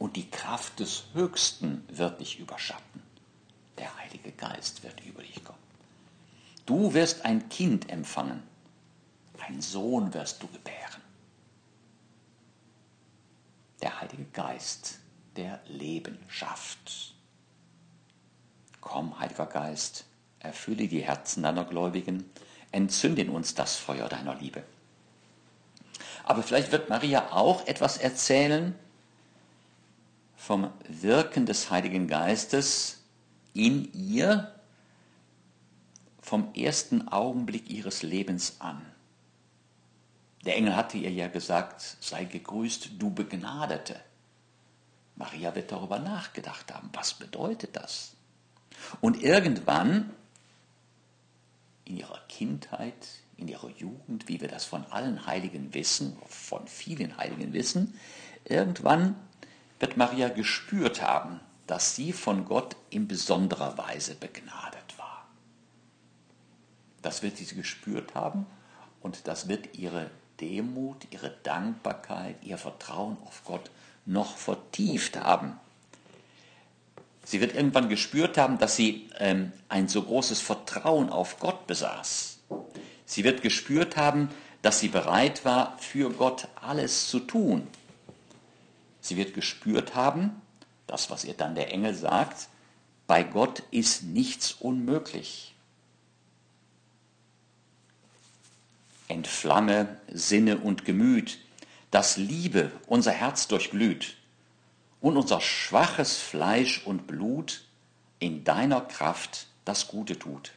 und 0.03 0.17
die 0.17 0.29
Kraft 0.29 0.81
des 0.81 1.05
Höchsten 1.15 1.85
wird 1.87 2.19
dich 2.19 2.41
überschatten. 2.41 3.05
Der 3.79 3.97
Heilige 3.99 4.33
Geist 4.33 4.83
wird 4.83 5.01
über 5.07 5.23
dich 5.23 5.45
kommen. 5.45 5.61
Du 6.67 6.93
wirst 6.93 7.25
ein 7.25 7.49
Kind 7.49 7.89
empfangen, 7.89 8.43
ein 9.47 9.61
Sohn 9.61 10.13
wirst 10.13 10.43
du 10.43 10.49
gebären. 10.49 11.01
Der 13.81 14.01
Heilige 14.01 14.25
Geist, 14.33 14.99
der 15.37 15.61
Leben 15.69 16.19
schafft. 16.27 17.15
Komm, 18.81 19.21
Heiliger 19.21 19.47
Geist, 19.47 20.07
erfülle 20.41 20.89
die 20.89 21.03
Herzen 21.05 21.45
deiner 21.45 21.65
Gläubigen, 21.65 22.29
entzünde 22.73 23.23
in 23.23 23.31
uns 23.31 23.55
das 23.55 23.77
Feuer 23.77 24.09
deiner 24.09 24.35
Liebe. 24.35 24.65
Aber 26.25 26.43
vielleicht 26.43 26.73
wird 26.73 26.89
Maria 26.89 27.31
auch 27.31 27.69
etwas 27.69 27.99
erzählen 27.99 28.77
vom 30.43 30.73
Wirken 30.89 31.47
des 31.47 31.71
Heiligen 31.71 32.09
Geistes 32.09 32.99
in 33.55 33.93
ihr 33.95 34.53
vom 36.21 36.53
ersten 36.55 37.07
Augenblick 37.07 37.71
ihres 37.71 38.03
Lebens 38.03 38.57
an. 38.59 38.85
Der 40.45 40.57
Engel 40.57 40.75
hatte 40.75 40.99
ihr 40.99 41.13
ja 41.13 41.29
gesagt, 41.29 41.97
sei 42.01 42.25
gegrüßt, 42.25 42.91
du 42.99 43.11
Begnadete. 43.11 44.01
Maria 45.15 45.55
wird 45.55 45.71
darüber 45.71 46.01
nachgedacht 46.01 46.75
haben, 46.75 46.91
was 46.93 47.15
bedeutet 47.15 47.77
das? 47.77 48.15
Und 49.01 49.23
irgendwann 49.23 50.11
in 51.85 51.99
ihrer 51.99 52.19
Kindheit, 52.29 53.09
in 53.37 53.47
ihrer 53.47 53.71
Jugend, 53.71 54.27
wie 54.27 54.41
wir 54.41 54.49
das 54.49 54.65
von 54.65 54.85
allen 54.87 55.25
Heiligen 55.25 55.73
wissen, 55.73 56.17
von 56.27 56.67
vielen 56.67 57.17
Heiligen 57.17 57.53
wissen, 57.53 57.95
irgendwann 58.45 59.15
wird 59.83 59.97
Maria 59.97 60.29
gespürt 60.29 61.03
haben, 61.03 61.41
dass 61.67 61.97
sie 61.97 62.13
von 62.13 62.45
Gott 62.45 62.77
in 62.91 63.09
besonderer 63.09 63.77
Weise 63.77 64.15
begnadet 64.15 64.97
war. 64.97 65.27
Das 67.03 67.23
wird 67.25 67.37
sie 67.37 67.53
gespürt 67.53 68.15
haben 68.15 68.47
und 69.01 69.27
das 69.27 69.49
wird 69.49 69.77
ihre 69.77 70.09
Demut, 70.41 71.09
ihre 71.11 71.31
Dankbarkeit, 71.43 72.37
ihr 72.43 72.59
Vertrauen 72.59 73.17
auf 73.27 73.43
Gott 73.45 73.73
noch 74.07 74.37
vertieft 74.37 75.17
haben. 75.17 75.59
Sie 77.25 77.41
wird 77.41 77.57
irgendwann 77.57 77.89
gespürt 77.89 78.39
haben, 78.39 78.59
dass 78.59 78.77
sie 78.77 79.11
ähm, 79.19 79.53
ein 79.69 79.89
so 79.89 80.03
großes 80.03 80.41
Vertrauen 80.41 81.11
auf 81.11 81.41
Gott 81.41 81.67
besaß. 81.67 82.39
Sie 83.05 83.25
wird 83.25 83.43
gespürt 83.43 83.97
haben, 83.97 84.29
dass 84.63 84.79
sie 84.79 84.89
bereit 84.89 85.45
war, 85.45 85.77
für 85.79 86.11
Gott 86.11 86.47
alles 86.55 87.09
zu 87.09 87.19
tun. 87.19 87.67
Sie 89.03 89.19
wird 89.19 89.35
gespürt 89.35 89.95
haben, 89.95 90.41
das, 90.87 91.11
was 91.11 91.25
ihr 91.25 91.35
dann 91.35 91.55
der 91.55 91.71
Engel 91.71 91.95
sagt, 91.95 92.49
bei 93.07 93.23
Gott 93.23 93.63
ist 93.71 94.05
nichts 94.05 94.53
unmöglich. 94.53 95.53
entflamme 99.13 99.99
Sinne 100.09 100.59
und 100.59 100.85
Gemüt, 100.85 101.39
dass 101.91 102.17
Liebe 102.17 102.73
unser 102.87 103.13
Herz 103.13 103.47
durchglüht 103.47 104.17
und 105.01 105.17
unser 105.17 105.41
schwaches 105.41 106.17
Fleisch 106.17 106.85
und 106.87 107.07
Blut 107.07 107.65
in 108.19 108.43
deiner 108.45 108.81
Kraft 108.81 109.47
das 109.65 109.89
Gute 109.89 110.19
tut. 110.19 110.53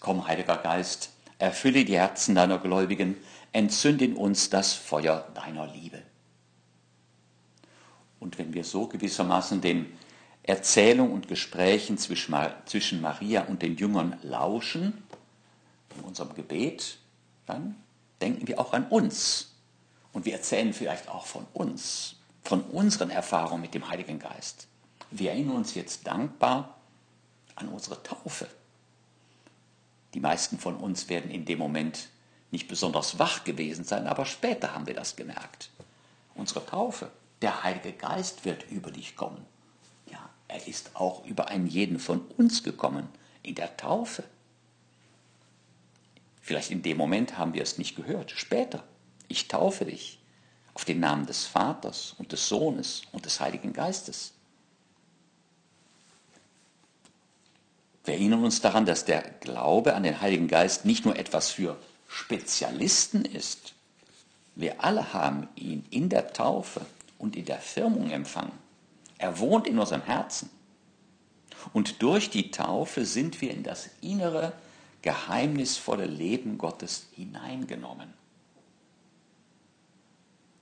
Komm, 0.00 0.26
Heiliger 0.26 0.56
Geist, 0.56 1.10
erfülle 1.38 1.84
die 1.84 1.96
Herzen 1.96 2.34
deiner 2.34 2.58
Gläubigen, 2.58 3.16
entzünde 3.56 4.04
in 4.04 4.16
uns 4.16 4.50
das 4.50 4.74
Feuer 4.74 5.26
deiner 5.34 5.66
Liebe. 5.66 6.02
Und 8.20 8.38
wenn 8.38 8.52
wir 8.52 8.64
so 8.64 8.86
gewissermaßen 8.86 9.60
den 9.60 9.96
Erzählungen 10.42 11.12
und 11.12 11.26
Gesprächen 11.26 11.96
zwischen 11.96 13.00
Maria 13.00 13.44
und 13.44 13.62
den 13.62 13.76
Jüngern 13.76 14.18
lauschen, 14.22 15.02
in 15.96 16.04
unserem 16.04 16.34
Gebet, 16.34 16.98
dann 17.46 17.76
denken 18.20 18.46
wir 18.46 18.60
auch 18.60 18.74
an 18.74 18.86
uns. 18.88 19.54
Und 20.12 20.26
wir 20.26 20.34
erzählen 20.34 20.74
vielleicht 20.74 21.08
auch 21.08 21.26
von 21.26 21.46
uns, 21.54 22.16
von 22.42 22.62
unseren 22.62 23.10
Erfahrungen 23.10 23.62
mit 23.62 23.74
dem 23.74 23.88
Heiligen 23.88 24.18
Geist. 24.18 24.68
Wir 25.10 25.30
erinnern 25.30 25.56
uns 25.56 25.74
jetzt 25.74 26.06
dankbar 26.06 26.78
an 27.54 27.68
unsere 27.68 28.02
Taufe. 28.02 28.46
Die 30.12 30.20
meisten 30.20 30.58
von 30.58 30.76
uns 30.76 31.08
werden 31.08 31.30
in 31.30 31.46
dem 31.46 31.58
Moment 31.58 32.08
nicht 32.50 32.68
besonders 32.68 33.18
wach 33.18 33.44
gewesen 33.44 33.84
sein, 33.84 34.06
aber 34.06 34.24
später 34.24 34.74
haben 34.74 34.86
wir 34.86 34.94
das 34.94 35.16
gemerkt. 35.16 35.70
Unsere 36.34 36.64
Taufe. 36.64 37.10
Der 37.42 37.62
Heilige 37.62 37.92
Geist 37.92 38.44
wird 38.44 38.70
über 38.70 38.90
dich 38.90 39.16
kommen. 39.16 39.44
Ja, 40.10 40.30
er 40.48 40.66
ist 40.66 40.90
auch 40.94 41.24
über 41.26 41.48
einen 41.48 41.66
jeden 41.66 41.98
von 41.98 42.20
uns 42.38 42.62
gekommen 42.62 43.08
in 43.42 43.54
der 43.54 43.76
Taufe. 43.76 44.24
Vielleicht 46.40 46.70
in 46.70 46.82
dem 46.82 46.96
Moment 46.96 47.36
haben 47.36 47.54
wir 47.54 47.62
es 47.62 47.76
nicht 47.76 47.96
gehört. 47.96 48.30
Später. 48.30 48.84
Ich 49.28 49.48
taufe 49.48 49.84
dich 49.84 50.18
auf 50.74 50.84
den 50.84 51.00
Namen 51.00 51.26
des 51.26 51.44
Vaters 51.44 52.14
und 52.18 52.32
des 52.32 52.48
Sohnes 52.48 53.02
und 53.12 53.24
des 53.26 53.40
Heiligen 53.40 53.72
Geistes. 53.72 54.32
Wir 58.04 58.14
erinnern 58.14 58.44
uns 58.44 58.60
daran, 58.60 58.86
dass 58.86 59.04
der 59.04 59.22
Glaube 59.40 59.94
an 59.94 60.04
den 60.04 60.20
Heiligen 60.20 60.46
Geist 60.46 60.84
nicht 60.84 61.04
nur 61.04 61.16
etwas 61.16 61.50
für 61.50 61.76
Spezialisten 62.08 63.24
ist. 63.24 63.74
Wir 64.54 64.82
alle 64.82 65.12
haben 65.12 65.48
ihn 65.54 65.84
in 65.90 66.08
der 66.08 66.32
Taufe 66.32 66.80
und 67.18 67.36
in 67.36 67.44
der 67.44 67.60
Firmung 67.60 68.10
empfangen. 68.10 68.58
Er 69.18 69.38
wohnt 69.38 69.66
in 69.66 69.78
unserem 69.78 70.02
Herzen. 70.02 70.50
Und 71.72 72.02
durch 72.02 72.30
die 72.30 72.50
Taufe 72.50 73.04
sind 73.04 73.40
wir 73.40 73.50
in 73.50 73.62
das 73.62 73.90
innere, 74.00 74.52
geheimnisvolle 75.02 76.06
Leben 76.06 76.58
Gottes 76.58 77.06
hineingenommen. 77.14 78.12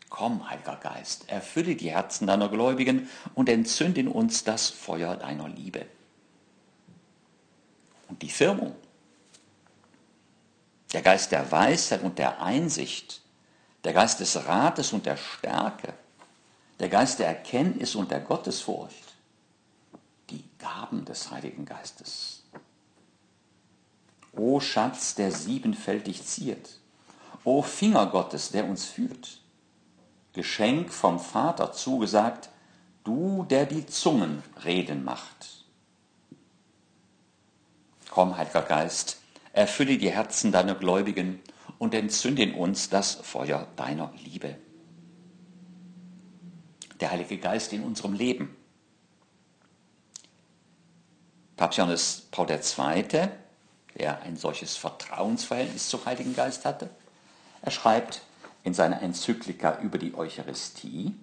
Komm, 0.09 0.49
Heiliger 0.49 0.77
Geist, 0.77 1.29
erfülle 1.29 1.75
die 1.75 1.91
Herzen 1.91 2.27
deiner 2.27 2.49
Gläubigen 2.49 3.09
und 3.35 3.49
entzünde 3.49 4.01
in 4.01 4.09
uns 4.09 4.45
das 4.45 4.71
Feuer 4.71 5.17
deiner 5.17 5.49
Liebe 5.49 5.87
und 8.09 8.23
die 8.23 8.31
Firmung. 8.31 8.77
Der 10.95 11.03
Geist 11.03 11.33
der 11.33 11.51
Weisheit 11.51 12.05
und 12.05 12.21
der 12.21 12.41
Einsicht, 12.41 13.21
der 13.83 13.93
Geist 13.93 14.21
des 14.21 14.47
Rates 14.47 14.93
und 14.93 15.05
der 15.07 15.17
Stärke, 15.17 15.93
der 16.79 16.89
Geist 16.89 17.19
der 17.19 17.27
Erkenntnis 17.27 17.97
und 17.97 18.13
der 18.13 18.21
Gottesfurcht, 18.21 19.17
die 20.31 20.45
Gaben 20.59 21.05
des 21.05 21.33
Heiligen 21.33 21.65
Geistes. 21.65 22.45
O 24.37 24.61
Schatz, 24.61 25.17
der 25.17 25.33
siebenfältig 25.33 26.25
ziert, 26.25 26.79
o 27.43 27.63
Finger 27.63 28.07
Gottes, 28.07 28.51
der 28.51 28.65
uns 28.65 28.85
führt, 28.85 29.41
Geschenk 30.33 30.93
vom 30.93 31.19
Vater 31.19 31.73
zugesagt, 31.73 32.51
du, 33.03 33.45
der 33.51 33.67
die 33.67 33.85
Zungen 33.87 34.45
reden 34.65 35.05
macht. 35.05 35.65
Komm, 38.11 38.37
Heiliger 38.37 38.63
Geist, 38.63 39.24
erfülle 39.55 39.97
die 39.97 40.11
Herzen 40.11 40.53
deiner 40.53 40.75
Gläubigen 40.75 41.41
und 41.79 41.95
entzünde 41.95 42.43
in 42.43 42.55
uns 42.55 42.91
das 42.91 43.15
Feuer 43.15 43.69
deiner 43.77 44.13
Liebe. 44.25 44.57
Der 47.01 47.11
Heilige 47.11 47.39
Geist 47.39 47.73
in 47.73 47.83
unserem 47.83 48.15
Leben. 48.15 48.57
Papst 51.57 51.79
Johannes 51.79 52.29
Paul 52.31 52.51
II., 52.51 53.29
der 53.97 54.23
ein 54.23 54.37
solches 54.37 54.77
Vertrauensverhältnis 54.77 55.89
zum 55.89 56.05
Heiligen 56.05 56.35
Geist 56.35 56.65
hatte, 56.65 56.91
er 57.63 57.71
schreibt 57.71 58.23
in 58.65 58.75
seiner 58.75 59.03
Enzyklika 59.03 59.79
über 59.81 59.99
die 59.99 60.15
Eucharistie, 60.15 61.15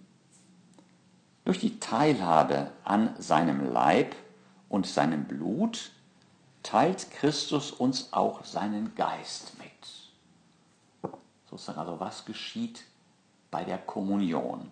durch 1.43 1.59
die 1.59 1.79
Teilhabe 1.79 2.71
an 2.85 3.13
seinem 3.19 3.73
Leib 3.73 4.15
und 4.69 4.87
seinem 4.87 5.25
Blut 5.25 5.91
teilt 6.63 7.11
Christus 7.11 7.71
uns 7.71 8.13
auch 8.13 8.45
seinen 8.45 8.95
Geist 8.95 9.57
mit. 9.57 9.71
Sozusagen 11.49 11.79
also 11.79 11.99
was 11.99 12.25
geschieht 12.25 12.83
bei 13.49 13.63
der 13.63 13.77
Kommunion? 13.77 14.71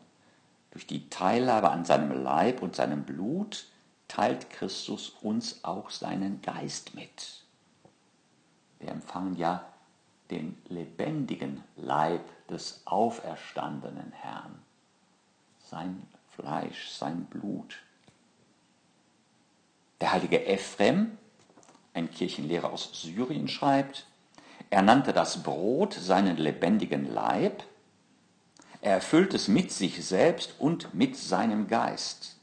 Durch 0.71 0.85
die 0.85 1.09
Teilhabe 1.09 1.71
an 1.71 1.83
seinem 1.83 2.23
Leib 2.23 2.61
und 2.61 2.75
seinem 2.75 3.03
Blut 3.03 3.65
teilt 4.07 4.49
Christus 4.49 5.09
uns 5.21 5.63
auch 5.63 5.89
seinen 5.89 6.41
Geist 6.41 6.95
mit. 6.95 7.43
Wir 8.79 8.89
empfangen 8.89 9.35
ja 9.35 9.65
den 10.29 10.57
lebendigen 10.67 11.63
Leib 11.75 12.21
des 12.47 12.81
auferstandenen 12.85 14.11
Herrn, 14.11 14.59
sein 15.65 16.07
Fleisch, 16.35 16.89
sein 16.89 17.25
Blut. 17.25 17.77
Der 19.99 20.13
heilige 20.13 20.45
Ephrem 20.45 21.17
ein 21.99 22.11
Kirchenlehrer 22.11 22.71
aus 22.71 22.89
Syrien 22.93 23.47
schreibt, 23.47 24.05
er 24.69 24.81
nannte 24.81 25.13
das 25.13 25.43
Brot 25.43 25.93
seinen 25.93 26.37
lebendigen 26.37 27.11
Leib, 27.13 27.63
er 28.81 28.93
erfüllt 28.95 29.33
es 29.33 29.47
mit 29.47 29.71
sich 29.71 30.05
selbst 30.05 30.55
und 30.59 30.93
mit 30.93 31.17
seinem 31.17 31.67
Geist. 31.67 32.37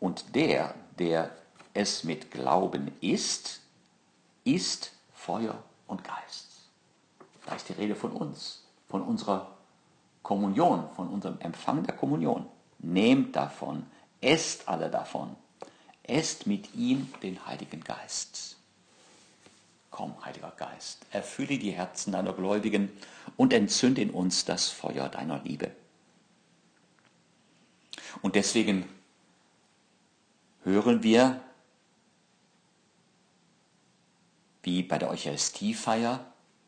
Und 0.00 0.34
der, 0.34 0.74
der 0.98 1.30
es 1.74 2.04
mit 2.04 2.30
Glauben 2.30 2.92
isst, 3.00 3.60
ist 4.44 4.92
Feuer 5.12 5.62
und 5.86 6.02
Geist. 6.02 6.48
Da 7.46 7.54
ist 7.54 7.68
die 7.68 7.74
Rede 7.74 7.94
von 7.94 8.12
uns, 8.12 8.64
von 8.88 9.02
unserer 9.02 9.56
Kommunion, 10.22 10.88
von 10.96 11.08
unserem 11.08 11.40
Empfang 11.40 11.84
der 11.84 11.96
Kommunion. 11.96 12.46
Nehmt 12.80 13.36
davon, 13.36 13.86
esst 14.20 14.68
alle 14.68 14.90
davon 14.90 15.36
esst 16.08 16.46
mit 16.46 16.74
ihm 16.74 17.12
den 17.22 17.46
Heiligen 17.46 17.84
Geist. 17.84 18.56
Komm, 19.90 20.14
Heiliger 20.24 20.52
Geist, 20.56 21.00
erfülle 21.10 21.58
die 21.58 21.70
Herzen 21.70 22.12
deiner 22.12 22.32
Gläubigen 22.32 22.90
und 23.36 23.52
entzünde 23.52 24.00
in 24.00 24.10
uns 24.10 24.44
das 24.44 24.68
Feuer 24.68 25.08
deiner 25.08 25.42
Liebe. 25.42 25.70
Und 28.22 28.34
deswegen 28.34 28.88
hören 30.64 31.02
wir, 31.02 31.40
wie 34.62 34.82
bei 34.82 34.98
der 34.98 35.10
Eucharistiefeier 35.10 36.24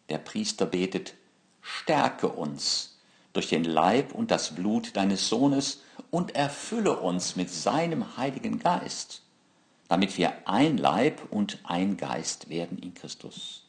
der 0.09 0.18
Priester 0.18 0.66
betet, 0.66 1.14
stärke 1.61 2.29
uns 2.29 2.98
durch 3.33 3.48
den 3.48 3.64
Leib 3.64 4.12
und 4.12 4.31
das 4.31 4.55
Blut 4.55 4.96
deines 4.96 5.29
Sohnes 5.29 5.83
und 6.11 6.35
erfülle 6.35 6.98
uns 6.98 7.37
mit 7.37 7.50
seinem 7.50 8.16
Heiligen 8.16 8.59
Geist 8.59 9.22
damit 9.90 10.16
wir 10.16 10.48
ein 10.48 10.79
Leib 10.79 11.20
und 11.33 11.59
ein 11.64 11.96
Geist 11.96 12.48
werden 12.48 12.79
in 12.79 12.94
Christus. 12.94 13.64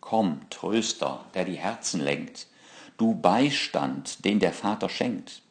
Komm, 0.00 0.48
Tröster, 0.50 1.24
der 1.34 1.44
die 1.44 1.58
Herzen 1.58 2.00
lenkt, 2.00 2.46
du 2.96 3.16
Beistand, 3.16 4.24
den 4.24 4.38
der 4.38 4.52
Vater 4.52 4.88
schenkt. 4.88 5.42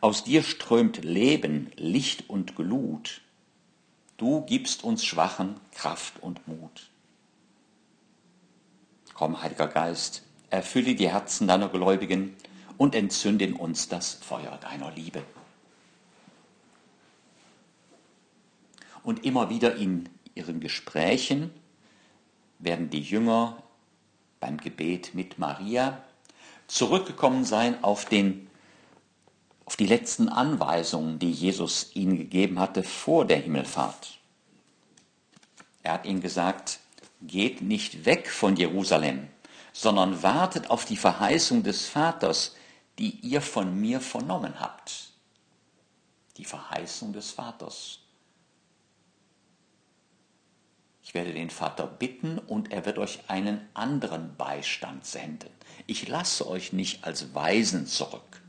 Aus 0.00 0.24
dir 0.24 0.42
strömt 0.42 1.04
Leben, 1.04 1.70
Licht 1.76 2.30
und 2.30 2.56
Glut. 2.56 3.20
Du 4.16 4.40
gibst 4.46 4.82
uns 4.82 5.04
Schwachen 5.04 5.60
Kraft 5.72 6.22
und 6.22 6.48
Mut. 6.48 6.88
Komm, 9.12 9.42
Heiliger 9.42 9.68
Geist, 9.68 10.22
erfülle 10.48 10.94
die 10.94 11.10
Herzen 11.10 11.46
deiner 11.46 11.68
Gläubigen 11.68 12.34
und 12.78 12.94
entzünde 12.94 13.44
in 13.44 13.52
uns 13.52 13.90
das 13.90 14.14
Feuer 14.14 14.58
deiner 14.62 14.90
Liebe. 14.92 15.22
Und 19.06 19.24
immer 19.24 19.50
wieder 19.50 19.76
in 19.76 20.08
ihren 20.34 20.58
Gesprächen 20.58 21.52
werden 22.58 22.90
die 22.90 23.00
Jünger 23.00 23.62
beim 24.40 24.56
Gebet 24.56 25.14
mit 25.14 25.38
Maria 25.38 26.02
zurückgekommen 26.66 27.44
sein 27.44 27.84
auf, 27.84 28.06
den, 28.06 28.50
auf 29.64 29.76
die 29.76 29.86
letzten 29.86 30.28
Anweisungen, 30.28 31.20
die 31.20 31.30
Jesus 31.30 31.94
ihnen 31.94 32.16
gegeben 32.16 32.58
hatte 32.58 32.82
vor 32.82 33.24
der 33.24 33.36
Himmelfahrt. 33.36 34.18
Er 35.84 35.92
hat 35.92 36.04
ihnen 36.04 36.20
gesagt, 36.20 36.80
geht 37.22 37.62
nicht 37.62 38.06
weg 38.06 38.28
von 38.28 38.56
Jerusalem, 38.56 39.28
sondern 39.72 40.24
wartet 40.24 40.68
auf 40.68 40.84
die 40.84 40.96
Verheißung 40.96 41.62
des 41.62 41.86
Vaters, 41.86 42.56
die 42.98 43.20
ihr 43.20 43.40
von 43.40 43.80
mir 43.80 44.00
vernommen 44.00 44.58
habt. 44.58 45.10
Die 46.38 46.44
Verheißung 46.44 47.12
des 47.12 47.30
Vaters. 47.30 48.00
Ich 51.06 51.14
werde 51.14 51.32
den 51.32 51.50
Vater 51.50 51.86
bitten 51.86 52.36
und 52.36 52.72
er 52.72 52.84
wird 52.84 52.98
euch 52.98 53.20
einen 53.28 53.60
anderen 53.74 54.34
Beistand 54.36 55.06
senden. 55.06 55.50
Ich 55.86 56.08
lasse 56.08 56.48
euch 56.48 56.72
nicht 56.72 57.04
als 57.04 57.32
Weisen 57.32 57.86
zurück. 57.86 58.42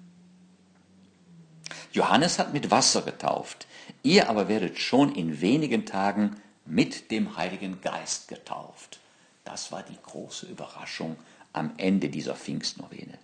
Johannes 1.94 2.40
hat 2.40 2.54
mit 2.54 2.72
Wasser 2.72 3.04
getauft, 3.04 3.68
ihr 4.02 4.28
aber 4.28 4.48
werdet 4.48 4.80
schon 4.80 5.14
in 5.14 5.40
wenigen 5.40 5.86
Tagen 5.86 6.42
mit 6.66 7.12
dem 7.12 7.38
Heiligen 7.38 7.80
Geist 7.82 8.28
getauft. 8.28 9.00
Das 9.44 9.72
war 9.72 9.84
die 9.84 9.98
große 10.02 10.48
Überraschung 10.48 11.16
am 11.54 11.74
Ende 11.78 12.10
dieser 12.10 12.34
Pfingstnovene. 12.34 13.20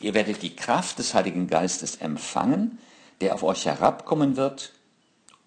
Ihr 0.00 0.14
werdet 0.14 0.40
die 0.40 0.56
Kraft 0.56 0.98
des 0.98 1.12
Heiligen 1.12 1.46
Geistes 1.46 1.96
empfangen, 1.96 2.78
der 3.20 3.34
auf 3.34 3.42
euch 3.42 3.66
herabkommen 3.66 4.38
wird, 4.38 4.72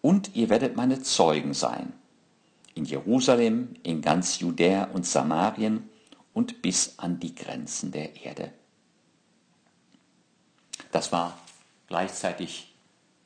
und 0.02 0.36
ihr 0.36 0.50
werdet 0.50 0.76
meine 0.76 1.02
Zeugen 1.02 1.56
sein. 1.56 1.99
In 2.80 2.86
Jerusalem, 2.86 3.74
in 3.84 4.02
ganz 4.02 4.40
Judäa 4.40 4.86
und 4.86 5.06
Samarien 5.06 5.90
und 6.32 6.62
bis 6.62 6.98
an 6.98 7.20
die 7.20 7.36
Grenzen 7.36 7.92
der 7.92 8.24
Erde. 8.24 8.54
Das 10.94 11.12
war 11.12 11.38
gleichzeitig 11.88 12.74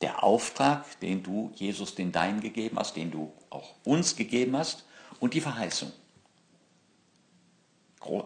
der 0.00 0.24
Auftrag, 0.24 0.98
den 0.98 1.22
du 1.22 1.52
Jesus 1.54 1.94
den 1.94 2.10
Deinen 2.10 2.40
gegeben 2.40 2.80
hast, 2.80 2.96
den 2.96 3.12
du 3.12 3.32
auch 3.48 3.76
uns 3.84 4.16
gegeben 4.16 4.56
hast, 4.56 4.86
und 5.20 5.34
die 5.34 5.40
Verheißung. 5.40 5.92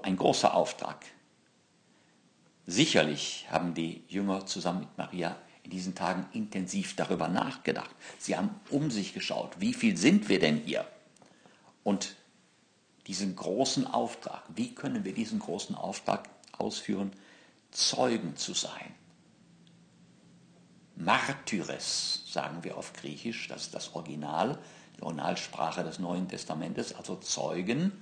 Ein 0.00 0.16
großer 0.16 0.54
Auftrag. 0.54 1.04
Sicherlich 2.64 3.46
haben 3.50 3.74
die 3.74 4.02
Jünger 4.08 4.46
zusammen 4.46 4.80
mit 4.80 4.96
Maria 4.96 5.36
in 5.62 5.72
diesen 5.72 5.94
Tagen 5.94 6.24
intensiv 6.32 6.96
darüber 6.96 7.28
nachgedacht. 7.28 7.94
Sie 8.18 8.34
haben 8.34 8.48
um 8.70 8.90
sich 8.90 9.12
geschaut, 9.12 9.60
wie 9.60 9.74
viel 9.74 9.98
sind 9.98 10.30
wir 10.30 10.38
denn 10.38 10.62
hier? 10.64 10.86
Und 11.88 12.16
diesen 13.06 13.34
großen 13.34 13.86
Auftrag, 13.86 14.42
wie 14.54 14.74
können 14.74 15.06
wir 15.06 15.14
diesen 15.14 15.38
großen 15.38 15.74
Auftrag 15.74 16.28
ausführen? 16.58 17.12
Zeugen 17.70 18.36
zu 18.36 18.52
sein. 18.52 18.94
Martyres, 20.96 22.24
sagen 22.26 22.62
wir 22.62 22.76
auf 22.76 22.92
Griechisch, 22.92 23.48
das 23.48 23.62
ist 23.62 23.74
das 23.74 23.94
Original, 23.94 24.58
die 24.98 25.02
Originalsprache 25.02 25.82
des 25.82 25.98
Neuen 25.98 26.28
Testamentes, 26.28 26.94
also 26.94 27.16
Zeugen, 27.16 27.92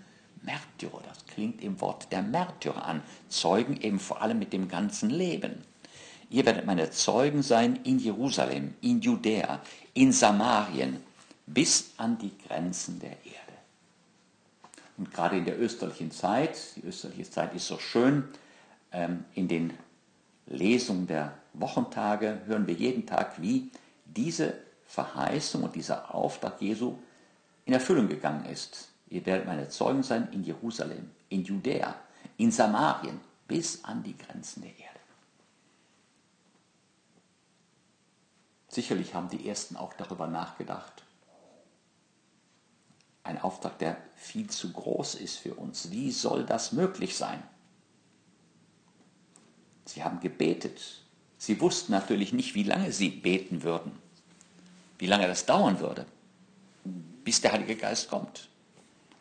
Märtyrer, 0.43 1.03
das 1.09 1.25
klingt 1.27 1.63
im 1.63 1.81
Wort 1.81 2.11
der 2.11 2.23
Märtyrer 2.23 2.85
an. 2.85 3.05
Zeugen 3.29 3.81
eben 3.81 4.01
vor 4.01 4.21
allem 4.21 4.41
mit 4.41 4.53
dem 4.53 4.67
ganzen 4.67 5.11
Leben. 5.11 5.63
Ihr 6.29 6.45
werdet 6.45 6.67
meine 6.67 6.91
Zeugen 6.91 7.45
sein 7.45 7.77
in 7.85 8.01
Jerusalem, 8.01 8.75
in 8.81 9.01
Judäa, 9.01 9.63
in 9.95 10.11
Samarien, 10.11 11.05
bis 11.47 11.93
an 11.99 12.19
die 12.19 12.37
Grenzen 12.37 12.99
der 12.99 13.13
Erde. 13.25 13.46
Und 14.97 15.13
gerade 15.13 15.37
in 15.37 15.45
der 15.45 15.61
österlichen 15.61 16.11
Zeit, 16.11 16.59
die 16.77 16.85
österliche 16.85 17.31
Zeit 17.31 17.55
ist 17.55 17.67
so 17.67 17.79
schön, 17.79 18.25
ähm, 18.93 19.25
in 19.35 19.49
den 19.49 19.73
Lesungen 20.47 21.07
der 21.07 21.35
Wochentage 21.53 22.41
hören 22.47 22.67
wir 22.67 22.75
jeden 22.75 23.07
Tag, 23.07 23.41
wie 23.41 23.71
diese 24.05 24.55
Verheißung 24.87 25.65
und 25.65 25.75
dieser 25.75 26.15
Auftrag 26.15 26.61
Jesu 26.63 26.97
in 27.65 27.73
Erfüllung 27.73 28.09
gegangen 28.09 28.47
ist. 28.47 28.89
Ihr 29.09 29.27
werdet 29.27 29.47
meine 29.47 29.69
Zeugen 29.69 30.03
sein 30.03 30.29
in 30.33 30.45
Jerusalem, 30.45 31.11
in 31.29 31.45
Judäa, 31.45 31.95
in 32.37 32.51
Samarien, 32.51 33.21
bis 33.49 33.85
an 33.85 34.03
die 34.03 34.17
Grenzen 34.17 34.63
der 34.63 34.71
Erde. 34.71 35.01
Sicherlich 38.69 39.15
haben 39.15 39.29
die 39.29 39.49
Ersten 39.49 39.77
auch 39.77 39.95
darüber 39.95 40.27
nachgedacht. 40.27 41.06
Ein 43.27 43.41
Auftrag, 43.41 43.79
der 43.81 43.97
viel 44.15 44.49
zu 44.49 44.73
groß 44.73 45.17
ist 45.17 45.39
für 45.39 45.55
uns. 45.55 45.91
Wie 45.91 46.13
soll 46.13 46.45
das 46.45 46.71
möglich 46.71 47.17
sein? 47.17 47.43
Sie 49.85 50.05
haben 50.05 50.21
gebetet. 50.21 51.03
Sie 51.37 51.61
wussten 51.61 51.91
natürlich 51.91 52.33
nicht, 52.33 52.55
wie 52.55 52.63
lange 52.63 52.93
sie 52.93 53.11
beten 53.11 53.65
würden, 53.65 53.93
wie 54.99 55.09
lange 55.09 55.27
das 55.27 55.45
dauern 55.45 55.81
würde, 55.81 56.07
bis 57.25 57.41
der 57.41 57.53
Heilige 57.53 57.75
Geist 57.75 58.09
kommt. 58.09 58.49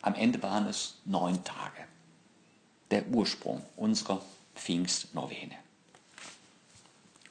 Am 0.03 0.13
Ende 0.13 0.41
waren 0.43 0.67
es 0.67 0.99
neun 1.05 1.43
Tage. 1.43 1.83
Der 2.91 3.07
Ursprung 3.07 3.63
unserer 3.75 4.21
Pfingstnovene. 4.53 5.55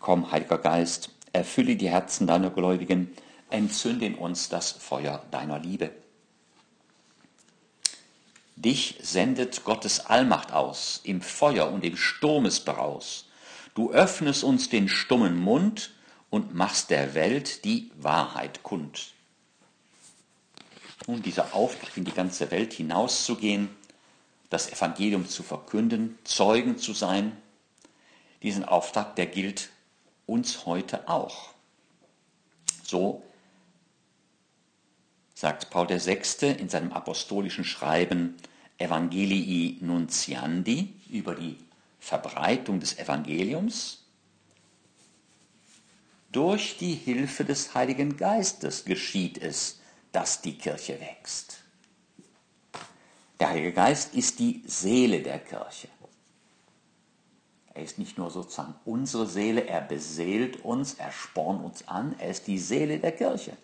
Komm, 0.00 0.32
Heiliger 0.32 0.58
Geist, 0.58 1.10
erfülle 1.32 1.76
die 1.76 1.88
Herzen 1.88 2.26
deiner 2.26 2.50
Gläubigen, 2.50 3.16
entzünde 3.48 4.06
in 4.06 4.16
uns 4.16 4.48
das 4.48 4.72
Feuer 4.72 5.24
deiner 5.30 5.60
Liebe. 5.60 6.03
Dich 8.56 8.96
sendet 9.02 9.64
Gottes 9.64 10.06
Allmacht 10.06 10.52
aus, 10.52 11.00
im 11.04 11.20
Feuer 11.20 11.70
und 11.70 11.84
im 11.84 11.96
Sturmesbraus. 11.96 13.26
Du 13.74 13.90
öffnest 13.90 14.44
uns 14.44 14.68
den 14.68 14.88
stummen 14.88 15.36
Mund 15.36 15.92
und 16.30 16.54
machst 16.54 16.90
der 16.90 17.14
Welt 17.14 17.64
die 17.64 17.90
Wahrheit 17.96 18.62
kund. 18.62 19.12
Nun, 21.06 21.22
dieser 21.22 21.54
Auftrag 21.54 21.96
in 21.96 22.04
die 22.04 22.12
ganze 22.12 22.50
Welt 22.50 22.72
hinauszugehen, 22.72 23.68
das 24.50 24.70
Evangelium 24.70 25.28
zu 25.28 25.42
verkünden, 25.42 26.18
Zeugen 26.24 26.78
zu 26.78 26.92
sein, 26.92 27.36
diesen 28.42 28.64
Auftrag, 28.64 29.16
der 29.16 29.26
gilt 29.26 29.70
uns 30.26 30.64
heute 30.64 31.08
auch. 31.08 31.50
So 32.84 33.22
sagt 35.34 35.70
Paul 35.70 35.88
VI. 35.88 36.46
in 36.58 36.68
seinem 36.68 36.92
apostolischen 36.92 37.64
Schreiben 37.64 38.36
Evangelii 38.78 39.78
Nuntiandi 39.80 40.94
über 41.10 41.34
die 41.34 41.58
Verbreitung 41.98 42.80
des 42.80 42.98
Evangeliums. 42.98 44.04
Durch 46.32 46.78
die 46.78 46.94
Hilfe 46.94 47.44
des 47.44 47.74
Heiligen 47.74 48.16
Geistes 48.16 48.84
geschieht 48.84 49.38
es, 49.38 49.80
dass 50.12 50.40
die 50.40 50.56
Kirche 50.58 51.00
wächst. 51.00 51.58
Der 53.38 53.50
Heilige 53.50 53.72
Geist 53.72 54.14
ist 54.14 54.38
die 54.38 54.62
Seele 54.66 55.20
der 55.20 55.38
Kirche. 55.38 55.88
Er 57.72 57.82
ist 57.82 57.98
nicht 57.98 58.16
nur 58.18 58.30
sozusagen 58.30 58.74
unsere 58.84 59.26
Seele, 59.26 59.66
er 59.66 59.80
beseelt 59.80 60.64
uns, 60.64 60.94
er 60.94 61.10
spornt 61.10 61.64
uns 61.64 61.88
an, 61.88 62.14
er 62.18 62.30
ist 62.30 62.46
die 62.46 62.58
Seele 62.58 63.00
der 63.00 63.12
Kirche. 63.12 63.56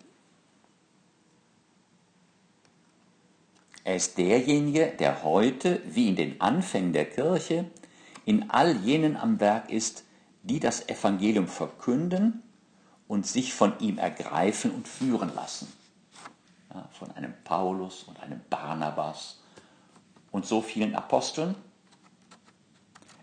Er 3.84 3.96
ist 3.96 4.18
derjenige, 4.18 4.92
der 4.98 5.22
heute, 5.22 5.80
wie 5.86 6.08
in 6.08 6.16
den 6.16 6.40
Anfängen 6.40 6.92
der 6.92 7.06
Kirche, 7.06 7.64
in 8.24 8.50
all 8.50 8.76
jenen 8.76 9.16
am 9.16 9.40
Werk 9.40 9.70
ist, 9.70 10.04
die 10.42 10.60
das 10.60 10.88
Evangelium 10.88 11.48
verkünden 11.48 12.42
und 13.08 13.26
sich 13.26 13.52
von 13.52 13.78
ihm 13.80 13.98
ergreifen 13.98 14.70
und 14.70 14.86
führen 14.86 15.34
lassen 15.34 15.66
ja, 16.74 16.88
von 16.92 17.10
einem 17.12 17.34
Paulus 17.44 18.04
und 18.04 18.20
einem 18.20 18.40
Barnabas 18.48 19.38
und 20.30 20.46
so 20.46 20.62
vielen 20.62 20.94
Aposteln. 20.94 21.54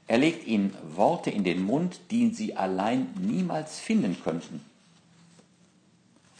Er 0.07 0.17
legt 0.17 0.47
ihnen 0.47 0.75
Worte 0.95 1.29
in 1.29 1.43
den 1.43 1.63
Mund, 1.63 1.99
die 2.11 2.29
sie 2.33 2.55
allein 2.55 3.13
niemals 3.19 3.79
finden 3.79 4.21
könnten. 4.23 4.63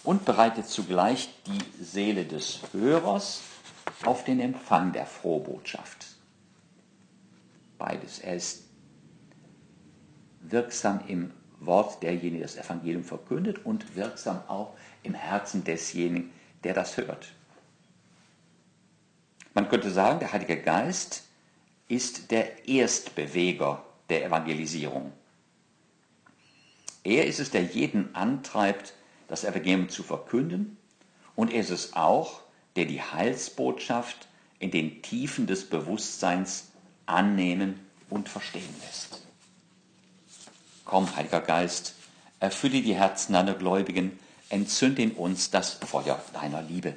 Und 0.04 0.24
bereitet 0.24 0.68
zugleich 0.68 1.30
die 1.48 1.84
Seele 1.84 2.24
des 2.24 2.62
Hörers 2.72 3.42
auf 4.04 4.24
den 4.24 4.40
Empfang 4.40 4.94
der 4.94 5.06
Frohbotschaft. 5.06 6.06
Beides. 7.78 8.20
Er 8.20 8.36
ist 8.36 8.64
wirksam 10.42 11.02
im 11.08 11.32
Wort 11.60 12.04
derjenigen, 12.04 12.42
das 12.42 12.58
Evangelium 12.58 13.04
verkündet 13.04 13.66
und 13.66 13.96
wirksam 13.96 14.42
auch 14.48 14.76
im 15.04 15.14
Herzen 15.14 15.64
desjenigen, 15.64 16.32
der 16.64 16.74
das 16.74 16.98
hört. 16.98 17.34
Man 19.54 19.70
könnte 19.70 19.90
sagen, 19.90 20.20
der 20.20 20.32
Heilige 20.32 20.62
Geist 20.62 21.24
ist 21.88 22.32
der 22.32 22.68
Erstbeweger 22.68 23.84
der 24.10 24.26
Evangelisierung. 24.26 25.12
Er 27.04 27.26
ist 27.26 27.40
es, 27.40 27.52
der 27.52 27.64
jeden 27.64 28.14
antreibt, 28.16 28.94
das 29.28 29.44
Evangelium 29.44 29.90
zu 29.90 30.04
verkünden 30.04 30.78
und 31.36 31.52
er 31.52 31.62
ist 31.62 31.70
es 31.70 31.94
auch, 31.94 32.42
der 32.78 32.86
die 32.86 33.02
Heilsbotschaft 33.02 34.28
in 34.60 34.72
den 34.72 35.02
Tiefen 35.02 35.48
des 35.48 35.70
Bewusstseins 35.70 36.70
annehmen 37.08 37.80
und 38.10 38.30
verstehen 38.30 38.74
lässt. 38.86 39.22
Komm, 40.86 41.14
Heiliger 41.16 41.42
Geist, 41.42 41.96
erfülle 42.40 42.82
die 42.82 42.96
Herzen 42.96 43.34
deiner 43.34 43.56
Gläubigen 43.56 44.18
entzünd 44.50 45.00
in 45.00 45.12
uns 45.12 45.50
das 45.50 45.74
Feuer 45.74 46.24
deiner 46.34 46.62
Liebe. 46.62 46.96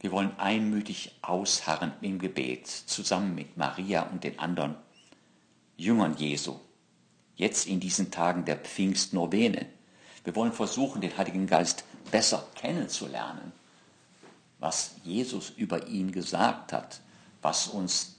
Wir 0.00 0.12
wollen 0.12 0.38
einmütig 0.38 1.12
ausharren 1.22 1.92
im 2.00 2.18
Gebet, 2.18 2.66
zusammen 2.66 3.34
mit 3.34 3.56
Maria 3.56 4.02
und 4.02 4.24
den 4.24 4.38
anderen 4.38 4.74
Jüngern 5.76 6.16
Jesu. 6.16 6.58
Jetzt 7.36 7.66
in 7.66 7.80
diesen 7.80 8.10
Tagen 8.10 8.44
der 8.44 8.56
Pfingstnovene. 8.56 9.66
Wir 10.24 10.34
wollen 10.36 10.52
versuchen, 10.52 11.00
den 11.00 11.16
Heiligen 11.16 11.46
Geist 11.46 11.84
besser 12.10 12.46
kennenzulernen, 12.54 13.52
was 14.58 14.96
Jesus 15.02 15.50
über 15.50 15.86
ihn 15.86 16.12
gesagt 16.12 16.72
hat, 16.72 17.00
was 17.42 17.68
uns 17.68 18.16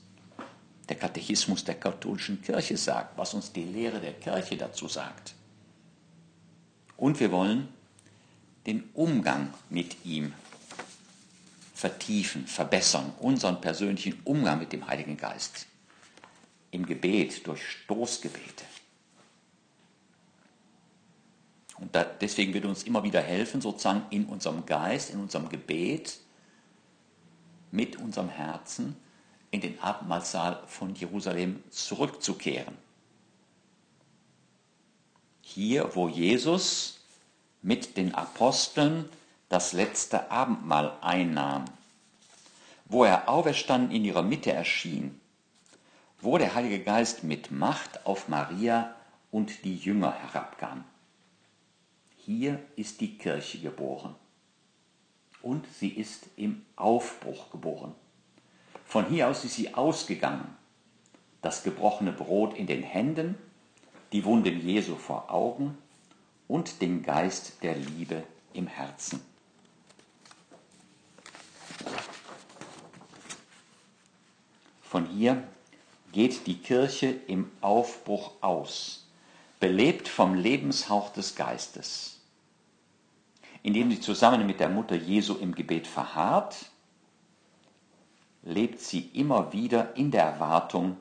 der 0.90 0.98
Katechismus 0.98 1.64
der 1.64 1.76
katholischen 1.76 2.42
Kirche 2.42 2.76
sagt, 2.76 3.18
was 3.18 3.34
uns 3.34 3.52
die 3.52 3.64
Lehre 3.64 4.00
der 4.00 4.14
Kirche 4.14 4.58
dazu 4.58 4.88
sagt. 4.88 5.36
Und 6.98 7.20
wir 7.20 7.32
wollen 7.32 7.70
den 8.66 8.90
Umgang 8.94 9.54
mit 9.70 10.06
ihm 10.06 10.34
vertiefen, 11.74 12.46
verbessern, 12.46 13.14
unseren 13.20 13.60
persönlichen 13.60 14.20
Umgang 14.24 14.60
mit 14.60 14.72
dem 14.72 14.88
Heiligen 14.88 15.18
Geist. 15.18 15.66
Im 16.70 16.86
Gebet, 16.86 17.48
durch 17.48 17.62
Stoßgebete. 17.64 18.66
Und 21.82 21.96
da, 21.96 22.04
deswegen 22.04 22.54
wird 22.54 22.66
uns 22.66 22.84
immer 22.84 23.04
wieder 23.04 23.22
helfen, 23.22 23.60
sozusagen 23.60 24.04
in 24.12 24.26
unserem 24.26 24.68
Geist, 24.68 25.10
in 25.10 25.20
unserem 25.20 25.50
Gebet, 25.50 26.20
mit 27.72 27.96
unserem 27.96 28.30
Herzen 28.30 28.96
in 29.50 29.62
den 29.62 29.80
Abendmahlsaal 29.82 30.62
von 30.68 30.94
Jerusalem 30.94 31.64
zurückzukehren. 31.72 32.78
Hier, 35.42 35.96
wo 35.96 36.08
Jesus 36.08 37.00
mit 37.64 37.98
den 37.98 38.14
Aposteln 38.14 39.10
das 39.50 39.74
letzte 39.74 40.30
Abendmahl 40.30 40.96
einnahm, 41.02 41.66
wo 42.86 43.04
er 43.04 43.28
auferstanden 43.28 43.92
in 43.92 44.06
ihrer 44.06 44.22
Mitte 44.22 44.54
erschien, 44.54 45.20
wo 46.22 46.38
der 46.38 46.54
Heilige 46.54 46.84
Geist 46.84 47.24
mit 47.24 47.50
Macht 47.50 48.06
auf 48.06 48.28
Maria 48.28 48.94
und 49.32 49.66
die 49.66 49.76
Jünger 49.76 50.14
herabkam. 50.14 50.84
Hier 52.34 52.62
ist 52.78 53.02
die 53.02 53.18
Kirche 53.18 53.60
geboren 53.60 54.16
und 55.42 55.68
sie 55.68 55.90
ist 55.90 56.28
im 56.38 56.66
Aufbruch 56.78 57.52
geboren. 57.52 57.94
Von 58.86 59.08
hier 59.08 59.28
aus 59.28 59.44
ist 59.44 59.56
sie 59.56 59.74
ausgegangen, 59.74 60.48
das 61.42 61.62
gebrochene 61.64 62.14
Brot 62.14 62.54
in 62.54 62.68
den 62.68 62.84
Händen, 62.84 63.36
die 64.14 64.24
Wunden 64.24 64.62
Jesu 64.62 64.96
vor 64.96 65.30
Augen 65.30 65.78
und 66.48 66.82
den 66.82 67.04
Geist 67.04 67.62
der 67.64 67.76
Liebe 67.76 68.24
im 68.54 68.66
Herzen. 68.66 69.20
Von 74.82 75.06
hier 75.06 75.44
geht 76.14 76.48
die 76.48 76.60
Kirche 76.60 77.08
im 77.28 77.52
Aufbruch 77.60 78.32
aus, 78.40 79.06
belebt 79.60 80.08
vom 80.08 80.34
Lebenshauch 80.34 81.12
des 81.12 81.36
Geistes. 81.36 82.20
Indem 83.64 83.92
sie 83.92 84.00
zusammen 84.00 84.46
mit 84.48 84.60
der 84.60 84.70
Mutter 84.70 84.96
Jesu 84.96 85.36
im 85.36 85.54
Gebet 85.54 85.88
verharrt, 85.88 86.72
lebt 88.44 88.80
sie 88.80 89.02
immer 89.14 89.54
wieder 89.54 89.96
in 89.96 90.12
der 90.12 90.24
Erwartung 90.24 90.98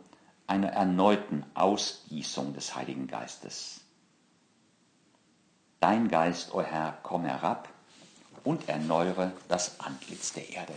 einer 0.46 0.68
erneuten 0.68 1.44
Ausgießung 1.54 2.54
des 2.54 2.74
Heiligen 2.74 3.06
Geistes. 3.06 3.80
Dein 5.78 6.08
Geist, 6.08 6.52
o 6.52 6.58
oh 6.58 6.62
Herr, 6.62 6.98
komm 7.02 7.24
herab 7.24 7.68
und 8.44 8.68
erneuere 8.68 9.32
das 9.48 9.80
Antlitz 9.80 10.32
der 10.32 10.50
Erde. 10.50 10.74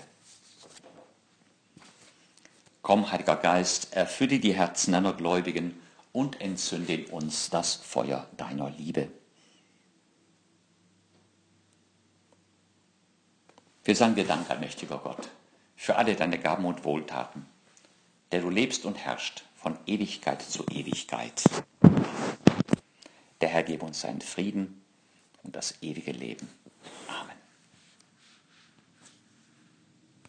Komm, 2.81 3.11
Heiliger 3.11 3.35
Geist, 3.35 3.93
erfülle 3.93 4.39
die 4.39 4.53
Herzen 4.53 4.93
deiner 4.93 5.13
Gläubigen 5.13 5.81
und 6.11 6.39
entzünde 6.39 6.93
in 6.93 7.05
uns 7.11 7.49
das 7.49 7.75
Feuer 7.75 8.27
deiner 8.37 8.69
Liebe. 8.69 9.09
Wir 13.85 13.97
sagen 13.97 14.15
dir 14.15 14.23
Dank, 14.23 14.49
allmächtiger 14.49 14.97
Gott, 14.97 15.29
für 15.75 15.97
alle 15.97 16.15
deine 16.15 16.39
Gaben 16.39 16.63
und 16.63 16.85
Wohltaten, 16.85 17.45
der 18.31 18.39
du 18.39 18.49
lebst 18.49 18.85
und 18.85 18.95
herrschst 18.95 19.43
von 19.55 19.77
Ewigkeit 19.85 20.41
zu 20.41 20.63
Ewigkeit. 20.71 21.43
Der 23.41 23.49
Herr 23.49 23.63
gebe 23.63 23.85
uns 23.85 23.99
seinen 23.99 24.21
Frieden 24.21 24.81
und 25.43 25.53
das 25.57 25.81
ewige 25.81 26.13
Leben. 26.13 26.47